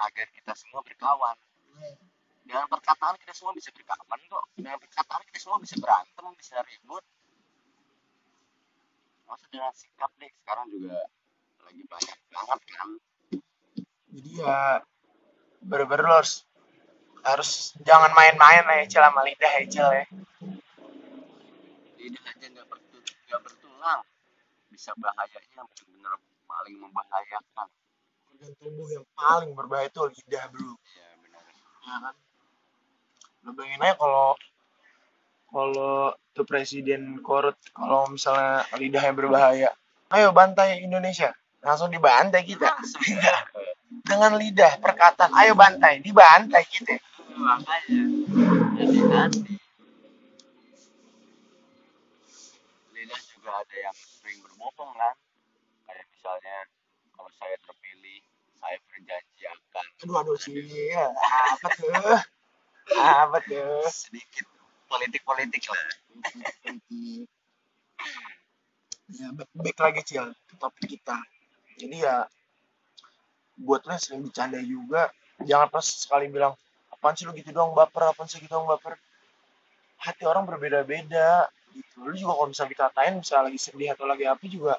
agar 0.00 0.26
kita 0.34 0.58
semua 0.58 0.82
berkawan 0.82 1.38
dengan 2.48 2.64
perkataan 2.64 3.20
kita 3.20 3.36
semua 3.36 3.52
bisa 3.52 3.68
berkawan 3.76 4.20
kok. 4.24 4.44
Dengan 4.56 4.80
perkataan 4.80 5.20
kita 5.28 5.38
semua 5.44 5.60
bisa 5.60 5.76
berantem 5.76 6.24
bisa 6.40 6.56
ribut. 6.64 7.04
Masa 9.28 9.44
dengan 9.52 9.72
sikap 9.76 10.08
deh 10.16 10.32
sekarang 10.40 10.72
juga 10.72 10.96
lagi 11.68 11.82
banyak 11.84 12.18
banget 12.32 12.60
kan? 12.72 12.88
Jadi 14.08 14.30
ya 14.40 14.80
bener-bener 15.60 16.08
lo 16.08 16.16
harus 16.24 16.48
harus 17.20 17.76
jangan 17.84 18.16
main-main 18.16 18.64
lah 18.64 18.80
ya 18.80 18.84
Cil 18.88 19.04
sama 19.04 19.20
lidah 19.28 19.52
ya 19.52 19.64
Cil 19.68 19.88
ya. 19.92 20.04
Lidah 22.00 22.22
aja 22.32 22.46
nggak 22.48 22.66
bertu 22.72 22.96
nggak 23.28 23.40
bertulang. 23.44 24.00
Bisa 24.72 24.96
bahayanya 24.96 25.68
benar-benar 25.68 26.16
paling 26.48 26.76
membahayakan. 26.80 27.68
Organ 28.32 28.52
tubuh 28.56 28.88
yang 28.88 29.04
paling 29.12 29.52
berbahaya 29.52 29.92
itu 29.92 30.00
lidah 30.00 30.48
bro. 30.48 30.72
Ya 30.96 31.12
benar 31.20 31.44
ya 31.84 31.96
kan 32.08 32.16
lo 33.48 33.56
bayangin 33.56 33.80
aja 33.80 33.96
kalau 33.96 34.36
kalau 35.48 36.12
tuh 36.36 36.44
presiden 36.44 37.24
korut 37.24 37.56
kalau 37.72 38.04
misalnya 38.12 38.68
lidahnya 38.76 39.16
berbahaya. 39.16 39.70
Ayo 40.12 40.36
bantai 40.36 40.84
Indonesia. 40.84 41.32
Langsung 41.64 41.88
dibantai 41.88 42.44
kita. 42.44 42.76
Dengan 44.04 44.36
lidah 44.36 44.76
perkataan 44.84 45.32
ayo 45.40 45.56
bantai 45.56 46.04
dibantai 46.04 46.60
kita. 46.68 47.00
Makanya 47.40 48.04
jadi 48.76 48.98
hati 49.16 49.56
lidah 52.92 53.20
juga 53.32 53.50
ada 53.64 53.76
yang 53.80 53.96
sering 53.96 54.44
berbohong 54.44 54.92
kan. 54.92 55.16
Kayak 55.88 56.04
misalnya 56.12 56.56
kalau 57.16 57.32
saya 57.40 57.56
terpilih 57.64 58.20
saya 58.60 58.76
berjanji 58.92 59.44
akan 59.48 59.86
aduh 60.04 60.16
aduh 60.20 60.36
sih 60.36 60.52
ya, 60.92 61.08
apa 61.56 61.68
tuh 61.72 61.88
apa 62.96 63.38
tuh 63.48 63.84
sedikit 63.92 64.46
politik-politik 64.88 65.62
lah. 65.72 65.84
Ya 69.18 69.28
ba- 69.36 69.50
baik 69.62 69.78
lagi 69.84 70.00
cil 70.08 70.26
ke 70.48 70.54
topik 70.62 70.86
kita. 70.92 71.16
Jadi 71.80 71.96
ya 72.06 72.16
buat 73.66 73.80
lo 73.86 73.90
yang 73.94 74.02
sering 74.04 74.22
bercanda 74.26 74.58
juga 74.74 75.02
jangan 75.48 75.68
pas 75.74 75.84
sekali 76.02 76.26
bilang 76.34 76.52
apaan 76.94 77.14
sih 77.16 77.24
lu 77.26 77.32
gitu 77.40 77.50
doang 77.56 77.72
baper 77.78 78.02
apaan 78.10 78.28
sih 78.30 78.38
gitu 78.42 78.52
doang 78.54 78.68
baper. 78.72 78.92
Hati 80.04 80.22
orang 80.30 80.44
berbeda-beda 80.50 81.28
gitu. 81.76 81.96
Lu 82.08 82.14
juga 82.20 82.32
kalau 82.38 82.48
misalnya 82.50 82.72
dikatain 82.74 83.14
misalnya 83.20 83.44
lagi 83.50 83.60
sedih 83.66 83.88
atau 83.94 84.04
lagi 84.10 84.24
apa 84.32 84.44
juga 84.56 84.74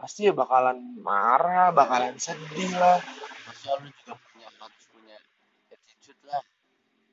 pasti 0.00 0.20
ya 0.28 0.32
bakalan 0.42 0.78
marah 1.08 1.68
bakalan 1.80 2.16
sedih 2.26 2.72
lah. 2.82 2.98
Masa 3.46 3.70
lu 3.82 3.88
juga 3.98 4.14
punya 4.24 4.48
harus 4.60 4.84
punya 4.92 5.18
attitude 5.74 6.22
lah 6.30 6.42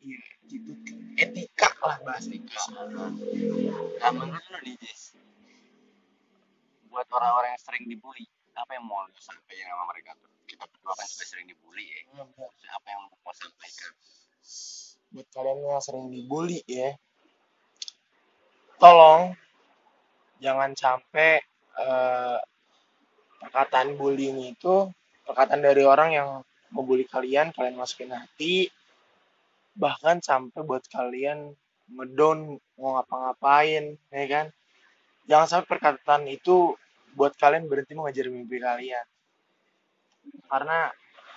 iya 0.04 0.22
gitu. 0.50 0.72
Etika 1.20 1.70
lah 1.84 1.98
bahasa 2.04 2.32
etika 2.32 2.64
nah 4.00 4.12
menurut 4.16 4.46
lu 4.52 4.60
nih 4.64 4.76
Jis 4.80 5.20
buat 6.90 7.06
orang-orang 7.14 7.54
yang 7.54 7.62
sering 7.62 7.86
dibully 7.86 8.26
apa 8.58 8.76
yang 8.76 8.84
mau 8.84 9.06
lu 9.08 9.16
sampaikan 9.22 9.72
sama 9.72 9.86
mereka 9.94 10.12
tuh? 10.20 10.28
Kita 10.44 10.68
berdua 10.68 10.92
kan 10.98 11.08
sudah 11.08 11.28
sering 11.32 11.48
dibully 11.48 11.86
ya. 11.86 12.02
Maksudnya 12.12 12.72
apa 12.76 12.88
yang 12.92 13.00
mau 13.08 13.32
sampaikan? 13.32 13.92
Buat 15.16 15.28
kalian 15.32 15.58
yang 15.64 15.80
sering 15.80 16.06
dibully 16.12 16.60
ya 16.68 16.98
tolong 18.80 19.36
jangan 20.40 20.72
sampai 20.74 21.44
eh, 21.76 22.40
perkataan 23.44 24.00
bullying 24.00 24.40
itu 24.56 24.88
perkataan 25.28 25.60
dari 25.62 25.84
orang 25.84 26.10
yang 26.16 26.28
membuli 26.72 27.04
kalian 27.06 27.52
kalian 27.52 27.76
masukin 27.76 28.16
hati 28.16 28.72
bahkan 29.80 30.20
sampai 30.20 30.60
buat 30.68 30.84
kalian 30.92 31.56
ngedown 31.96 32.60
mau 32.76 33.00
ngapa-ngapain 33.00 33.96
ya 34.12 34.26
kan? 34.28 34.46
Jangan 35.26 35.48
sampai 35.48 35.68
perkataan 35.72 36.28
itu 36.28 36.76
buat 37.16 37.34
kalian 37.40 37.72
berhenti 37.72 37.96
mengejar 37.96 38.28
mimpi 38.28 38.60
kalian. 38.60 39.08
Karena 40.52 40.92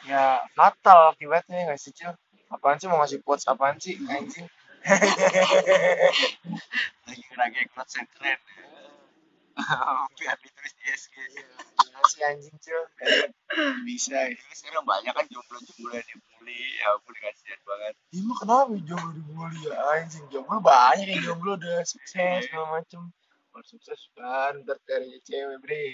ya 0.05 0.43
fatal 0.59 1.15
akibatnya 1.15 1.71
nggak 1.71 1.81
sih 1.81 1.95
cil? 1.95 2.13
Apaan 2.53 2.77
sih 2.77 2.91
mau 2.91 3.01
ngasih 3.01 3.25
quotes 3.25 3.49
apaan 3.49 3.81
sih 3.81 3.97
anjing? 4.11 4.45
Lagi 7.07 7.23
ngerangkai 7.31 7.67
quotes 7.73 7.95
yang 7.97 8.09
keren. 8.19 8.41
Biar 10.19 10.37
ditulis 10.43 10.73
di 10.77 10.85
SG 10.91 11.15
Gimana 11.33 11.72
sih 12.09 12.23
anjing 12.25 12.57
cil 12.63 12.81
bisa 13.85 14.17
ya. 14.17 14.33
Ini 14.33 14.55
sekarang 14.57 14.85
banyak 14.85 15.13
kan 15.13 15.27
jomblo-jomblo 15.29 15.93
yang 15.93 16.07
dibully. 16.09 16.61
Ya 16.81 16.87
ampun 16.97 17.15
kasihan 17.21 17.61
banget. 17.69 17.95
Ini 18.13 18.23
mah 18.25 18.37
kenapa 18.41 18.73
jomblo 18.81 19.11
dibully 19.13 19.61
ya 19.69 19.75
anjing? 19.97 20.25
Jomblo 20.33 20.59
banyak 20.65 21.07
yang 21.09 21.23
jomblo 21.23 21.61
udah 21.61 21.85
sukses 21.85 22.49
segala 22.49 22.81
macem. 22.81 23.13
Kalau 23.53 23.65
sukses 23.69 24.01
kan 24.17 24.65
ntar 24.65 24.81
cari 24.89 25.21
cewek 25.21 25.59
bre. 25.61 25.87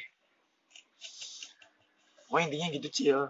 Pokoknya 2.29 2.45
intinya 2.53 2.67
gitu 2.79 2.89
cil. 2.91 3.21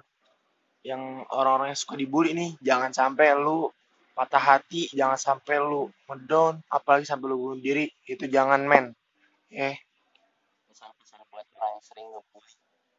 Yang 0.84 1.02
orang-orang 1.32 1.72
yang 1.72 1.80
suka 1.80 1.94
dibully 1.96 2.32
nih 2.36 2.50
jangan 2.60 2.92
sampai 2.92 3.32
lu 3.38 3.72
patah 4.18 4.42
hati 4.42 4.90
jangan 4.90 5.14
sampai 5.14 5.62
lu 5.62 5.86
ngedown 6.10 6.58
apalagi 6.68 7.06
sampai 7.06 7.26
lu 7.30 7.36
bunuh 7.38 7.60
diri. 7.60 7.88
Itu 8.04 8.28
jangan 8.28 8.60
men. 8.68 8.92
Eh. 9.48 9.78
Pesan-pesan 10.68 11.24
buat 11.32 11.46
orang 11.56 11.70
yang 11.72 11.82
sering 11.82 12.06
ngebully 12.12 12.37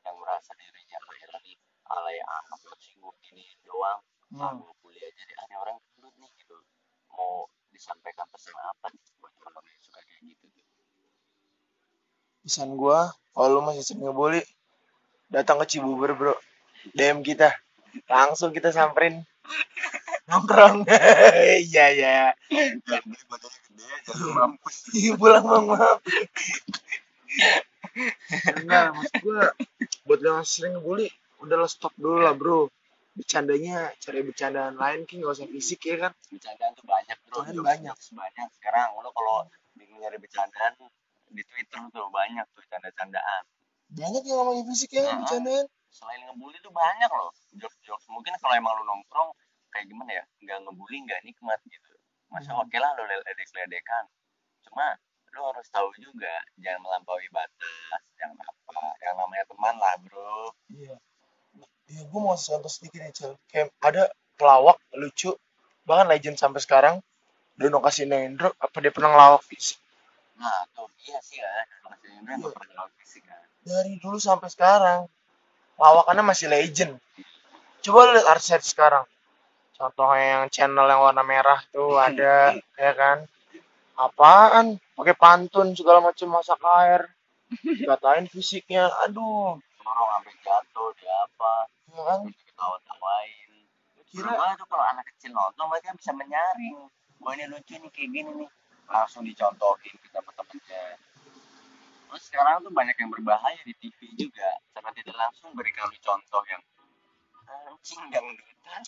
yang 0.09 0.17
merasa 0.17 0.51
dirinya 0.57 0.97
kayak 1.05 1.29
tadi 1.29 1.53
alay 1.85 2.17
anak 2.17 2.59
tersinggung 2.65 3.17
gini 3.21 3.45
doang. 3.61 4.01
Ah 4.37 4.53
hmm. 4.53 4.61
ngebully 4.61 5.01
aja 5.01 5.21
deh 5.25 5.37
ada 5.45 5.55
orang 5.61 5.77
gendut 5.93 6.13
nih 6.17 6.29
gitu. 6.41 6.57
Mau 7.13 7.45
disampaikan 7.69 8.25
pesan 8.33 8.57
apa 8.57 8.89
nih 8.89 9.01
buat 9.21 9.33
orang 9.45 9.65
yang 9.69 9.81
suka 9.85 10.01
kayak 10.01 10.21
gitu 10.33 10.45
tuh 10.49 10.65
pesan 12.39 12.73
gua 12.73 13.13
kalau 13.37 13.59
lu 13.59 13.61
masih 13.61 13.85
sering 13.85 14.09
ngebully 14.09 14.41
datang 15.29 15.61
ke 15.61 15.77
Cibubur 15.77 16.17
bro. 16.17 16.33
DM 16.97 17.21
kita. 17.21 17.53
Langsung 18.09 18.49
kita 18.49 18.73
samperin. 18.73 19.21
Nongkrong. 20.29 20.85
Iya 21.69 21.85
iya. 21.93 22.17
Mampus. 24.33 24.89
Pulang 25.17 25.45
bang. 25.45 25.65
Maaf 25.69 26.01
enggak 28.59 28.85
maksud 28.95 29.15
gua 29.25 29.43
buat 30.05 30.19
yang 30.21 30.45
sering 30.45 30.73
ngebully 30.77 31.07
udah 31.39 31.55
lo 31.55 31.67
stop 31.69 31.93
dulu 31.95 32.19
lah 32.23 32.35
bro. 32.35 32.67
Bercandanya 33.15 33.91
cari 33.99 34.23
bercandaan 34.23 34.79
lain 34.79 35.03
ki 35.03 35.19
nggak 35.19 35.33
usah 35.35 35.47
fisik 35.49 35.83
ya 35.87 36.07
kan? 36.07 36.11
Bercandaan 36.31 36.71
tuh 36.77 36.85
banyak 36.87 37.17
bro. 37.27 37.43
Jokes, 37.43 37.59
banyak. 37.65 37.95
banyak. 38.15 38.47
Sekarang 38.59 38.95
lo 38.99 39.09
kalau 39.11 39.47
bingung 39.75 39.99
nyari 39.99 40.17
bercandaan 40.19 40.73
di 41.29 41.43
Twitter 41.45 41.79
tuh 41.93 42.07
banyak 42.09 42.45
tuh 42.55 42.63
canda-candaan. 42.71 43.43
Banyak 43.89 44.23
yang 44.23 44.37
ngomongin 44.41 44.65
fisik 44.71 44.93
ya 44.95 45.03
Heeh. 45.03 45.17
bercandaan? 45.25 45.65
Selain 45.89 46.21
ngebully 46.21 46.57
tuh 46.61 46.71
banyak 46.71 47.09
loh 47.09 47.33
jokes-jokes. 47.57 48.05
Mungkin 48.13 48.37
kalau 48.37 48.55
emang 48.55 48.77
lu 48.77 48.85
nongkrong 48.85 49.33
kayak 49.73 49.85
gimana 49.89 50.11
ya 50.13 50.23
nggak 50.45 50.57
ngebully 50.65 50.97
nggak 51.03 51.21
nikmat 51.25 51.59
gitu. 51.65 51.93
Masa 52.29 52.53
Hmm. 52.53 52.61
oke 52.61 52.77
lah 52.77 52.93
lu 52.93 53.03
ledek-ledekan. 53.09 54.05
Cuma 54.69 54.95
lu 55.35 55.41
harus 55.45 55.67
tahu 55.69 55.89
juga 55.99 56.33
jangan 56.57 56.81
melampaui 56.85 57.27
batas 57.29 58.01
jangan 58.17 58.37
apa 58.41 58.79
yang 59.03 59.15
namanya 59.17 59.45
teman 59.47 59.75
lah 59.77 59.93
bro. 60.01 60.53
Iya. 60.73 60.95
Iya 61.89 62.01
gua 62.09 62.19
mau 62.21 62.31
kasih 62.37 62.49
contoh 62.57 62.71
sedikit 62.71 62.99
nih 63.01 63.13
cel. 63.13 63.31
Kayak 63.49 63.73
ada 63.81 64.03
pelawak 64.37 64.77
lucu. 64.97 65.33
Bahkan 65.85 66.05
legend 66.09 66.37
sampai 66.37 66.61
sekarang 66.61 66.95
Dono 67.59 67.81
Kasinendro 67.81 68.53
apa 68.55 68.77
dia 68.79 68.93
pernah 68.93 69.11
ngelawak 69.11 69.43
fisik? 69.43 69.81
Nah 70.39 70.63
tuh 70.71 70.87
iya 71.09 71.19
sih 71.19 71.41
kan 71.41 71.67
masih 71.91 72.09
ini 72.13 72.31
nggak 72.39 72.53
pernah 72.55 72.85
lawan 72.85 72.93
fisik 73.01 73.25
kan 73.27 73.49
dari 73.69 73.99
dulu 73.99 74.17
sampai 74.17 74.49
sekarang 74.49 75.05
lawakannya 75.79 76.23
masih 76.25 76.47
legend. 76.51 76.97
Coba 77.79 78.11
lu 78.11 78.19
lihat 78.19 78.27
artis 78.27 78.75
sekarang. 78.75 79.07
Contohnya 79.79 80.43
yang 80.43 80.45
channel 80.51 80.87
yang 80.91 80.99
warna 80.99 81.23
merah 81.23 81.59
tuh 81.71 81.95
ada 82.07 82.57
ya 82.75 82.91
kan? 82.95 83.23
Apaan 83.95 84.79
pakai 84.99 85.15
pantun 85.15 85.71
segala 85.71 86.03
macam 86.03 86.27
masak 86.27 86.59
air. 86.83 87.07
Dikatain 87.63 88.27
fisiknya 88.27 88.91
aduh. 89.07 89.55
Dorong 89.79 90.09
sampai 90.19 90.35
jatuh 90.43 90.89
dia 90.99 91.15
apa? 91.23 91.53
Kan 91.89 92.21
ketawa-tawain 92.27 93.49
kira 94.09 94.57
tuh 94.59 94.67
kalau 94.67 94.85
anak 94.89 95.05
kecil 95.15 95.31
nonton 95.31 95.65
mereka 95.71 95.95
bisa 95.95 96.11
menyaring. 96.11 96.77
Wah 97.23 97.31
ini 97.31 97.47
lucu 97.47 97.79
nih 97.79 97.89
kayak 97.95 98.09
gini 98.11 98.31
nih. 98.43 98.49
Langsung 98.91 99.23
dicontohin 99.23 99.95
ke 100.03 100.07
teman-temannya. 100.11 100.83
Terus 102.09 102.23
sekarang 102.25 102.65
tuh 102.65 102.73
banyak 102.73 102.97
yang 102.99 103.09
berbahaya 103.13 103.61
di 103.63 103.73
TV 103.79 104.11
juga. 104.19 104.49
Karena 104.75 104.91
tidak 104.91 105.15
langsung 105.15 105.55
berikan 105.55 105.87
lu 105.87 105.97
contoh 106.03 106.43
yang 106.51 106.61
anjing 107.49 108.03
dangdutan 108.11 108.83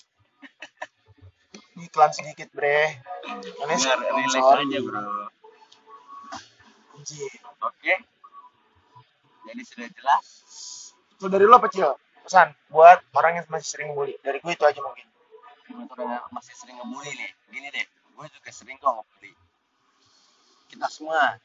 iklan 1.82 2.12
sedikit 2.14 2.50
bre. 2.54 3.00
Ini 3.26 3.76
sorry. 4.30 4.70
aja 4.70 4.80
bro 4.86 5.41
Anjir. 7.02 7.34
oke. 7.66 7.94
Jadi 9.50 9.62
sudah 9.66 9.90
jelas. 9.90 10.26
Itu 11.18 11.26
dari 11.34 11.50
lo 11.50 11.58
apa 11.58 11.66
Cil? 11.74 11.98
pesan 12.22 12.54
buat 12.70 13.02
orang 13.18 13.42
yang 13.42 13.46
masih 13.50 13.68
sering 13.74 13.98
bully 13.98 14.14
dari 14.22 14.38
gue 14.38 14.54
itu 14.54 14.62
aja 14.62 14.78
mungkin. 14.78 15.10
Untuk 15.74 15.98
yang 15.98 16.22
masih 16.30 16.54
sering 16.54 16.78
ngebully 16.78 17.10
nih. 17.18 17.32
Gini 17.50 17.68
deh 17.74 17.86
gue 17.90 18.26
juga 18.30 18.50
sering 18.54 18.78
kok 18.78 18.94
ngebully. 18.94 19.34
Kita 20.70 20.86
semua 20.94 21.42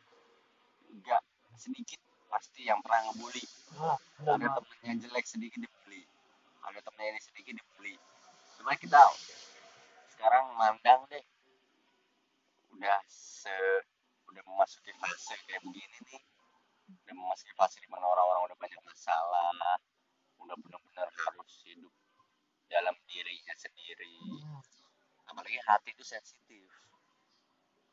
nggak 0.93 1.23
sedikit 1.57 2.01
pasti 2.29 2.69
yang 2.69 2.85
pernah 2.85 3.09
ngebully. 3.09 3.45
Oh, 3.81 3.97
ada 4.21 4.37
benar. 4.37 4.61
temennya 4.61 5.09
jelek 5.09 5.25
sedikit 5.25 5.65
dibully. 5.65 6.05
Ada 6.69 6.85
temennya 6.85 7.17
ini 7.17 7.21
sedikit 7.25 7.53
dibully. 7.57 7.97
Cuma 8.61 8.77
kita 8.77 9.01
sekarang 10.13 10.53
mandang 10.61 11.09
deh. 11.09 11.25
Udah 12.77 13.01
se 13.09 13.57
udah 14.37 14.53
memasuki 14.53 14.93
fase 15.01 15.33
kayak 15.49 15.65
begini 15.65 15.97
nih. 16.13 16.21
Udah 17.09 17.17
memasuki 17.17 17.57
fase 17.57 17.81
di 17.81 17.89
mana 17.89 18.05
orang-orang 18.05 18.53
udah 18.53 18.59
banyak 18.61 18.81
masalah. 18.85 19.81
Udah 20.45 20.53
benar-benar 20.61 21.09
harus 21.09 21.53
hidup 21.65 21.89
dalam 22.69 22.93
dirinya 23.09 23.57
sendiri. 23.57 24.13
Hmm. 24.21 24.61
apalagi 25.27 25.59
hati 25.65 25.91
itu 25.97 26.05
sensitif. 26.05 26.69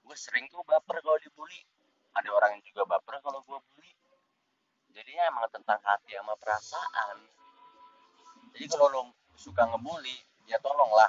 Gue 0.03 0.15
sering 0.19 0.51
tuh 0.51 0.67
baper 0.67 0.99
kalau 0.99 1.15
dibully. 1.23 1.63
Ada 2.11 2.27
orang 2.29 2.59
yang 2.59 2.63
juga 2.67 2.83
baper 2.91 3.23
kalau 3.23 3.39
gue 3.47 3.57
bully. 3.71 3.95
Jadinya 4.91 5.31
emang 5.31 5.47
tentang 5.47 5.79
hati 5.81 6.13
sama 6.19 6.35
perasaan. 6.37 7.17
Jadi 8.51 8.65
kalau 8.67 8.91
lo 8.91 9.01
suka 9.39 9.63
ngebully 9.63 10.19
ya 10.51 10.59
tolonglah. 10.59 11.07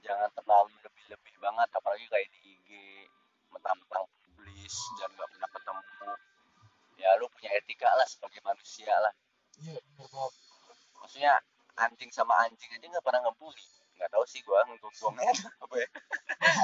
Jangan 0.00 0.32
terlalu 0.32 0.72
lebih-lebih 0.80 1.34
banget 1.44 1.68
apalagi 1.76 2.08
kayak 2.08 2.26
di 2.32 2.40
IG 2.56 2.68
mentang-mentang 3.52 4.15
publis 4.66 4.98
dan 4.98 5.08
gak 5.14 5.28
pernah 5.30 5.50
ketemu. 5.54 5.82
Ya 6.96 7.08
lo 7.22 7.26
punya 7.30 7.50
etika 7.54 7.86
lah 7.94 8.06
sebagai 8.08 8.42
manusia 8.42 8.90
lah. 8.90 9.12
Iya 9.62 9.78
benar 9.94 10.08
banget. 10.10 10.32
maksudnya 10.96 11.34
anjing 11.78 12.10
sama 12.10 12.34
anjing 12.42 12.66
aja 12.74 12.82
nggak 12.82 13.04
pernah 13.04 13.20
ngebully. 13.30 13.62
Nggak 13.94 14.10
tahu 14.10 14.24
sih 14.26 14.42
gua 14.42 14.66
nggonggongnya 14.66 15.30
apa 15.62 15.74
ya. 15.78 15.88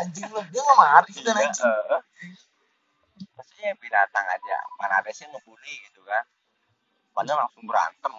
Anjing 0.03 0.27
lo 0.35 0.41
dia 0.51 0.61
nggak 0.67 0.79
marah 0.83 1.11
sih 1.15 1.23
dan 1.23 1.37
Iya, 1.38 1.47
anjing. 1.47 1.71
eh. 1.71 2.03
maksudnya 3.38 3.71
binatang 3.79 4.27
aja 4.27 4.57
mana 4.83 4.95
ada 4.99 5.11
sih 5.15 5.29
ngebully 5.31 5.75
gitu 5.87 6.03
kan. 6.03 6.25
Padahal 7.15 7.47
langsung 7.47 7.62
berantem. 7.69 8.12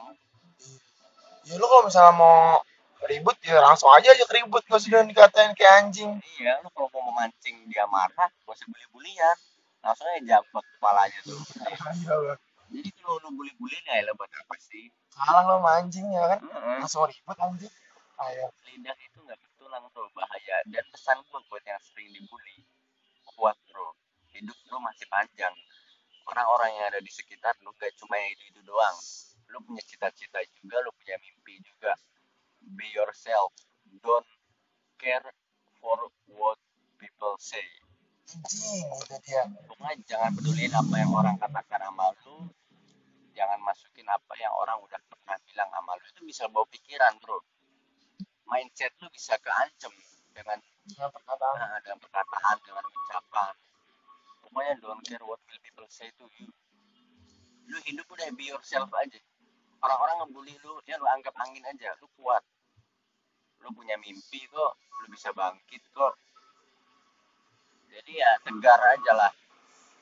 Ya 1.44 1.60
lo 1.60 1.66
kalau 1.68 1.84
misalnya 1.92 2.14
mau 2.16 2.64
ribut 3.04 3.36
ya 3.44 3.60
langsung 3.60 3.92
aja 3.92 4.16
aja 4.16 4.24
ribut 4.32 4.64
gak 4.64 4.80
usah 4.80 5.04
dikatain 5.04 5.52
kayak 5.60 5.74
anjing. 5.84 6.24
Iya 6.40 6.62
lu 6.64 6.72
kalau 6.72 6.88
mau 6.94 7.12
memancing 7.12 7.68
dia 7.68 7.84
marah 7.90 8.32
gak 8.32 8.54
usah 8.54 8.70
bully-bulian 8.72 9.36
langsung 9.84 10.08
aja 10.08 10.22
jambak 10.24 10.64
kepalanya 10.80 11.20
tuh. 11.28 11.42
Iya. 11.60 12.40
Jadi 12.74 12.90
kalau 12.98 13.20
lu 13.22 13.30
bully-bulian 13.36 13.84
ya 13.86 14.08
lo 14.08 14.16
buat 14.16 14.32
apa 14.32 14.56
sih? 14.58 14.88
Kalah 15.12 15.44
lo 15.46 15.60
sama 15.60 15.70
anjing 15.78 16.08
ya 16.10 16.24
kan? 16.32 16.40
Heeh. 16.40 16.78
langsung 16.82 17.06
ribut 17.06 17.38
anjing. 17.38 17.74
Ayo. 18.24 18.48
Lidah 18.72 18.96
itu 19.04 19.20
nggak 19.20 19.38
bertulang 19.38 19.84
tuh 19.92 20.08
bahaya. 20.16 20.58
Dan 20.72 20.88
pesan 20.90 21.20
gue 21.28 21.40
buat 21.52 21.64
yang 21.68 21.78
sering 21.84 22.10
dibully 22.16 22.64
kuat 23.36 23.60
bro. 23.68 23.92
Hidup 24.32 24.58
lu 24.72 24.80
masih 24.80 25.06
panjang. 25.12 25.54
Orang-orang 26.24 26.72
yang 26.80 26.86
ada 26.96 27.00
di 27.04 27.12
sekitar 27.12 27.52
lu 27.62 27.76
gak 27.76 27.92
cuma 28.00 28.16
yang 28.16 28.32
itu 28.32 28.56
itu 28.56 28.62
doang. 28.64 28.98
Lu 29.52 29.60
punya 29.68 29.84
cita-cita 29.84 30.40
juga 30.64 30.80
lu 30.80 30.96
punya 30.96 31.20
mimpi 31.20 31.60
juga. 31.60 31.92
Be 32.64 32.88
yourself. 32.96 33.52
Don't 34.00 34.26
care 34.96 35.28
for 35.84 36.00
what 36.32 36.58
people 36.96 37.36
say 37.36 37.83
anjing 38.34 38.86
itu 38.90 39.16
dia. 39.30 39.44
Jangan 40.10 40.32
peduliin 40.34 40.74
apa 40.74 40.96
yang 40.98 41.12
orang 41.14 41.38
katakan 41.38 41.82
sama 41.86 42.10
lu. 42.26 42.50
Jangan 43.34 43.60
masukin 43.62 44.10
apa 44.10 44.34
yang 44.42 44.54
orang 44.58 44.78
udah 44.82 44.98
pernah 45.06 45.38
bilang 45.46 45.70
sama 45.70 45.94
lu. 45.98 46.06
Itu 46.10 46.22
bisa 46.26 46.50
bawa 46.50 46.66
pikiran 46.70 47.14
bro. 47.22 47.38
Mindset 48.50 48.94
lu 49.02 49.08
bisa 49.14 49.38
keancem 49.38 49.94
dengan 50.34 50.58
dengan 50.90 51.10
perkataan. 51.14 51.58
Nah, 51.62 51.80
dengan 51.86 52.00
perkataan 52.02 52.56
dengan 52.66 52.86
ucapan. 52.90 53.54
Pokoknya 54.42 54.74
don't 54.82 55.02
care 55.06 55.24
what 55.26 55.42
will 55.46 55.62
people 55.62 55.88
say 55.90 56.10
to 56.18 56.26
you. 56.42 56.50
Lu 57.70 57.78
hidup 57.86 58.10
udah 58.10 58.28
be 58.34 58.50
yourself 58.50 58.90
aja. 58.98 59.22
Orang-orang 59.84 60.26
ngebully 60.26 60.56
lu 60.66 60.82
ya 60.90 60.98
lu 60.98 61.06
anggap 61.06 61.34
angin 61.38 61.64
aja. 61.70 61.94
Lu 62.02 62.10
kuat. 62.18 62.42
Lu 63.62 63.70
punya 63.78 63.94
mimpi 64.02 64.42
kok. 64.50 64.74
Lu 65.02 65.06
bisa 65.14 65.30
bangkit 65.34 65.86
kok 65.94 66.18
jadi 67.94 68.12
ya 68.26 68.32
tegar 68.42 68.82
aja 68.82 69.12
lah. 69.14 69.32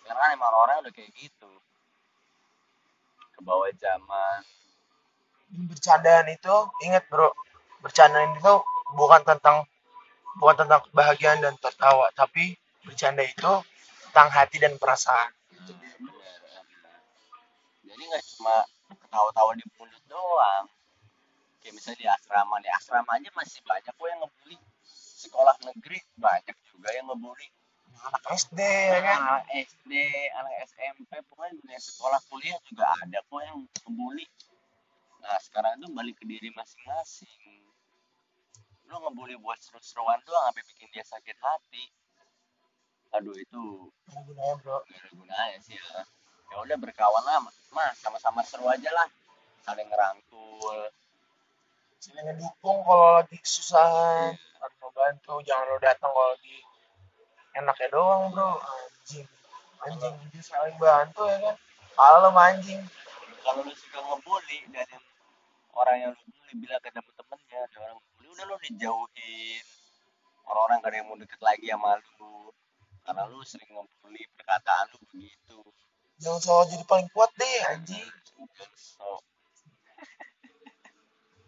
Karena 0.07 0.25
emang 0.31 0.53
orang 0.55 0.79
udah 0.87 0.93
kayak 0.95 1.11
gitu. 1.19 1.51
Ke 3.35 3.39
bawah 3.43 3.67
zaman. 3.75 4.39
Bercandaan 5.67 6.31
itu 6.31 6.55
ingat 6.87 7.03
bro. 7.11 7.35
Bercandaan 7.83 8.39
itu 8.39 8.53
bukan 8.95 9.21
tentang 9.27 9.67
bukan 10.39 10.63
tentang 10.63 10.79
kebahagiaan 10.87 11.43
dan 11.43 11.55
tertawa 11.59 12.07
tapi 12.15 12.55
bercanda 12.87 13.19
itu 13.27 13.53
tentang 14.07 14.31
hati 14.31 14.63
dan 14.63 14.79
perasaan. 14.79 15.35
Hmm, 15.51 15.67
bener, 16.07 16.63
bener. 16.63 16.63
jadi 17.83 18.01
nggak 18.07 18.23
cuma 18.35 18.55
ketawa-tawa 18.87 19.51
di 19.59 19.67
mulut 19.75 20.03
doang. 20.07 20.65
Kayak 21.59 21.73
misalnya 21.75 21.99
di 21.99 22.07
asrama 22.07 22.55
nih 22.63 22.71
asrama 22.71 23.11
aja 23.19 23.29
masih 23.35 23.59
banyak 23.67 23.91
kok 23.91 24.07
yang 24.07 24.19
ngebully. 24.23 24.57
Sekolah 25.21 25.55
negeri 25.67 25.99
banyak 26.15 26.55
juga 26.71 26.89
yang 26.95 27.11
ngebully 27.11 27.51
anak 27.99 28.23
SD 28.33 28.59
ya 28.61 28.99
kan? 29.03 29.19
anak 29.21 29.45
SD 29.51 29.93
anak 30.33 30.53
SMP 30.67 31.11
pokoknya 31.29 31.53
dunia 31.59 31.79
sekolah 31.79 32.19
kuliah 32.31 32.57
juga 32.67 32.87
ada 33.01 33.19
kok 33.21 33.41
yang 33.43 33.59
ngebully 33.85 34.25
nah 35.21 35.37
sekarang 35.37 35.77
itu 35.77 35.87
balik 35.93 36.17
ke 36.17 36.25
diri 36.25 36.49
masing-masing. 36.57 37.61
Lu 38.89 38.97
ngebully 39.05 39.37
buat 39.37 39.61
seru-seruan 39.61 40.17
doang 40.25 40.49
sampai 40.49 40.65
bikin 40.65 40.89
dia 40.89 41.05
sakit 41.05 41.37
hati. 41.37 41.85
Aduh 43.13 43.37
itu 43.37 43.63
Ada 44.09 44.19
gunanya 44.25 44.55
bro. 44.65 44.81
Gak 44.89 44.97
ada 44.97 45.09
gunanya 45.13 45.57
sih 45.61 45.77
ya. 45.77 46.01
Ya 46.51 46.55
udah 46.57 46.77
berkawan 46.81 47.23
lah. 47.23 47.37
Mah 47.71 47.93
sama-sama 48.01 48.41
seru 48.41 48.65
aja 48.65 48.89
lah. 48.91 49.07
Saling 49.61 49.87
ngerangkul. 49.87 50.89
Saling 52.01 52.25
ngedukung 52.33 52.81
kalau 52.81 53.21
lagi 53.21 53.37
kesusahan. 53.37 54.33
Harus 54.35 54.75
mau 54.81 54.91
bantu. 54.91 55.37
Jangan 55.45 55.69
lo 55.69 55.77
datang 55.77 56.11
kalau 56.11 56.33
lagi 56.33 56.57
enaknya 57.57 57.87
doang 57.91 58.31
bro. 58.31 58.59
Anjing. 58.59 59.27
Anjing 59.81 60.13
anjing 60.13 60.43
saling 60.45 60.77
bantu 60.77 61.25
ya 61.27 61.37
kan? 61.41 61.55
Kalau 61.95 62.31
anjing. 62.35 62.81
Kalau 63.41 63.65
lu 63.65 63.73
suka 63.73 63.99
ngebully 64.05 64.59
dan 64.69 64.85
yang 64.85 65.05
orang 65.73 65.97
yang 65.97 66.11
lu 66.13 66.23
bully 66.29 66.53
bilang 66.61 66.81
ke 66.85 66.93
temen-temennya 66.93 67.57
ada 67.65 67.77
orang 67.89 67.99
bully 68.13 68.27
udah 68.29 68.45
lu 68.45 68.55
dijauhin. 68.61 69.65
Orang-orang 70.45 70.77
gak 70.83 70.89
ada 70.91 70.97
yang 71.01 71.07
mau 71.09 71.17
deket 71.17 71.41
lagi 71.41 71.65
sama 71.71 71.97
lu. 72.21 72.53
Karena 73.01 73.21
lu 73.25 73.41
sering 73.41 73.69
ngebully 73.73 74.23
perkataan 74.37 74.85
lu 74.93 74.97
begitu. 75.09 75.59
Jangan 76.21 76.39
selalu 76.39 76.65
jadi 76.77 76.85
paling 76.85 77.09
kuat 77.17 77.31
deh 77.33 77.59
anjing. 77.73 78.09
So 78.77 79.21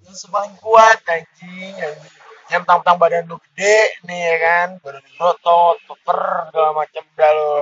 jangan 0.04 0.18
sepaling 0.20 0.56
kuat 0.60 1.00
anjing 1.08 1.74
anjing 1.80 2.23
yang 2.52 2.64
tentang 2.68 2.96
badan 3.00 3.24
lu 3.30 3.40
gede 3.52 4.04
nih 4.04 4.20
ya 4.20 4.36
kan? 4.42 4.68
Badan 4.84 5.00
lu 5.00 5.12
berotot 5.16 5.78
tuker 5.88 6.22
segala 6.52 6.72
macam 6.76 7.04
dah 7.16 7.32
lo 7.32 7.54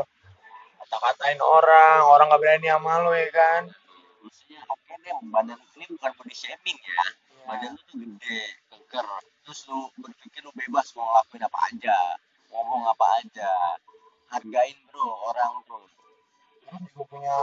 kata-katain 0.81 1.39
orang 1.39 1.99
orang 2.03 2.25
gak 2.31 2.41
berani 2.41 2.67
sama 2.67 3.03
lo 3.03 3.11
ya 3.13 3.29
kan? 3.29 3.69
Maksudnya 4.21 4.61
oke 4.67 4.93
deh 5.05 5.13
badan 5.29 5.59
ini 5.77 5.85
bukan 5.93 6.11
body 6.17 6.35
shaming 6.35 6.79
ya. 6.81 7.03
Badan 7.45 7.77
lu 7.77 7.81
tuh 7.85 7.97
gede 8.01 8.41
keker 8.73 9.07
terus 9.45 9.59
lu 9.69 9.89
berpikir 10.01 10.41
lu 10.41 10.51
bebas 10.57 10.93
mau 10.97 11.05
ngelakuin 11.09 11.43
apa 11.45 11.59
aja 11.69 11.99
ngomong 12.49 12.81
apa 12.89 13.05
aja. 13.21 13.51
Hargain 14.31 14.77
bro 14.89 15.07
orang 15.29 15.61
bro. 15.67 15.77
Lu 16.71 16.77
juga 16.87 17.03
punya 17.05 17.37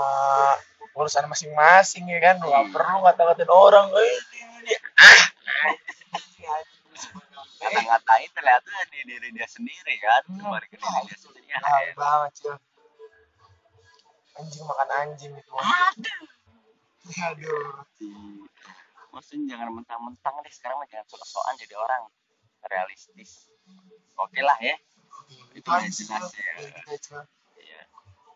urusan 0.97 1.29
masing-masing 1.31 2.09
ya 2.11 2.19
kan? 2.19 2.43
Lu 2.43 2.51
gak 2.51 2.73
perlu 2.75 2.97
ngata-ngatain 3.07 3.53
orang. 3.53 3.87
Eh 3.95 4.17
ini 4.43 4.57
ini 4.67 4.75
ah 4.99 5.23
anjing. 5.69 7.28
Ngata-ngatain 7.59 8.31
ternyata 8.31 8.71
di 8.89 8.99
diri 9.05 9.29
dia 9.31 9.47
sendiri 9.47 9.95
kan 9.99 10.23
kembali 10.27 10.67
ke 10.67 10.77
diri 10.77 11.01
dia 11.07 11.19
sendiri 11.19 11.47
ya. 11.49 11.59
Banget 11.95 12.33
cuy. 12.39 12.57
Anjing 14.39 14.65
makan 14.65 14.89
anjing 14.95 15.33
itu 15.35 15.53
aduh. 17.19 17.83
Maksudnya 19.11 19.57
jangan 19.57 19.69
mentang-mentang 19.75 20.35
deh 20.45 20.53
sekarang 20.53 20.77
mah 20.79 20.87
jangan 20.87 21.07
sok-sokan 21.09 21.55
jadi 21.57 21.75
orang. 21.75 22.03
Realistis. 22.65 23.49
Oke 24.15 24.39
lah 24.39 24.59
ya. 24.61 24.77
Itu 25.55 25.69
aja 25.69 25.89
sih 25.89 26.05
jelas 26.05 26.31
Cil. 26.31 26.43
ya. 26.43 26.53
Kita, 26.71 26.95
Cil. 27.01 27.21
Iya. 27.59 27.83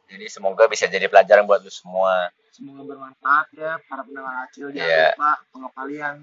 jadi 0.09 0.27
semoga 0.29 0.67
bisa 0.67 0.85
jadi 0.87 1.07
pelajaran 1.07 1.47
buat 1.47 1.63
lu 1.63 1.71
semua. 1.71 2.29
Semoga 2.51 2.85
bermanfaat 2.85 3.47
ya 3.55 3.79
para 3.87 4.03
pendengar 4.03 4.45
acil. 4.45 4.69
Jangan 4.69 4.83
Iya. 4.83 5.07
lupa 5.15 5.31
kalau 5.53 5.69
kalian 5.73 6.15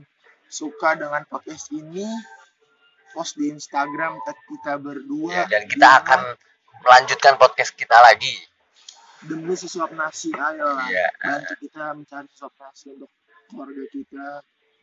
suka 0.50 0.90
dengan 0.94 1.22
podcast 1.26 1.70
ini 1.72 2.06
post 3.12 3.38
di 3.38 3.50
Instagram 3.50 4.22
tag 4.24 4.38
kita 4.46 4.78
berdua 4.78 5.34
ya, 5.34 5.44
dan 5.50 5.66
kita 5.66 5.88
akan 6.04 6.20
melanjutkan 6.82 7.36
podcast 7.36 7.74
kita 7.76 7.98
lagi 8.00 8.32
demi 9.20 9.52
sesuap 9.52 9.92
nasi 9.92 10.32
ayo 10.32 10.64
lah 10.64 10.88
Iya. 10.88 11.08
bantu 11.20 11.54
kita 11.60 11.84
mencari 11.92 12.28
sesuap 12.32 12.54
nasi 12.56 12.96
untuk 12.96 13.12
keluarga 13.52 13.84
kita 13.92 14.28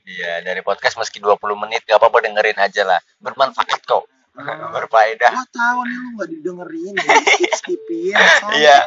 Iya, 0.06 0.38
dari 0.46 0.62
podcast 0.62 0.94
meski 0.94 1.18
20 1.18 1.34
menit 1.58 1.82
gak 1.82 1.98
apa-apa 1.98 2.22
dengerin 2.22 2.54
aja 2.62 2.86
lah. 2.86 3.02
Bermanfaat 3.18 3.82
kok. 3.82 4.06
Ah. 4.38 4.70
Berfaedah. 4.70 5.34
Gua 5.34 5.46
tahu 5.50 5.78
nih 5.82 5.96
lu 5.98 6.08
gak 6.14 6.28
didengerin 6.30 6.94
ya 7.02 7.14
skip 7.58 7.82
skipin 7.82 8.14
Iya. 8.54 8.78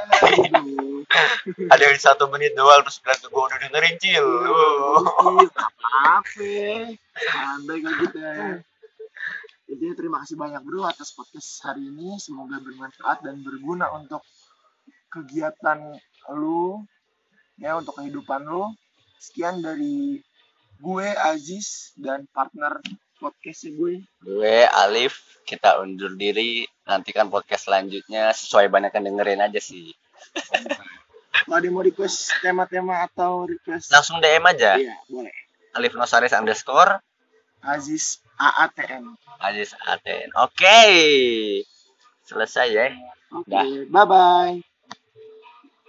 Ada 1.75 1.83
yang 1.91 1.99
satu 1.99 2.31
menit 2.31 2.55
doang 2.55 2.87
terus 2.87 3.03
bilang 3.03 3.19
tuh 3.19 3.27
gue 3.35 3.43
udah 3.51 3.59
dengerin 3.67 3.95
cil. 3.99 4.23
Uh. 4.23 5.43
apa 5.99 6.95
santai 7.19 7.77
kayak 7.83 7.95
gitu 7.99 8.17
ya 8.23 8.63
Intinya 9.69 9.93
terima 9.93 10.17
kasih 10.25 10.33
banyak 10.33 10.65
bro 10.65 10.81
atas 10.89 11.13
podcast 11.13 11.61
hari 11.61 11.93
ini 11.93 12.17
semoga 12.17 12.57
bermanfaat 12.57 13.21
dan 13.21 13.45
berguna 13.45 13.93
untuk 13.93 14.25
kegiatan 15.13 15.93
lu 16.33 16.81
ya 17.61 17.77
untuk 17.77 18.01
kehidupan 18.01 18.49
lu 18.49 18.73
sekian 19.21 19.61
dari 19.61 20.17
gue 20.81 21.07
Aziz 21.21 21.93
dan 22.01 22.25
partner 22.33 22.81
podcastnya 23.21 23.77
gue 23.77 23.93
Gue 24.25 24.57
Alif, 24.65 25.43
kita 25.45 25.77
undur 25.83 26.17
diri. 26.17 26.65
Nantikan 26.89 27.29
podcast 27.29 27.69
selanjutnya 27.69 28.33
sesuai 28.33 28.73
banyak 28.73 28.89
yang 28.97 29.05
dengerin 29.13 29.45
aja 29.45 29.61
sih. 29.61 29.93
kalau 31.45 31.55
ada 31.61 31.69
mau 31.69 31.85
request 31.85 32.41
tema-tema 32.41 33.05
atau 33.05 33.45
request 33.45 33.93
Langsung 33.93 34.17
DM 34.17 34.43
aja. 34.49 34.81
iya 34.81 34.97
boleh 35.05 35.33
Alif 35.77 35.93
Nosaris 35.93 36.33
underscore 36.33 37.01
Aziz 37.61 38.17
AATN 38.39 39.03
Aziz 39.39 39.75
Aten. 39.87 40.31
Oke. 40.35 40.79
Selesai 42.23 42.73
ya. 42.73 42.87
oke 43.35 43.49
Dah. 43.49 43.65
bye 43.91 44.05
bye 44.05 44.68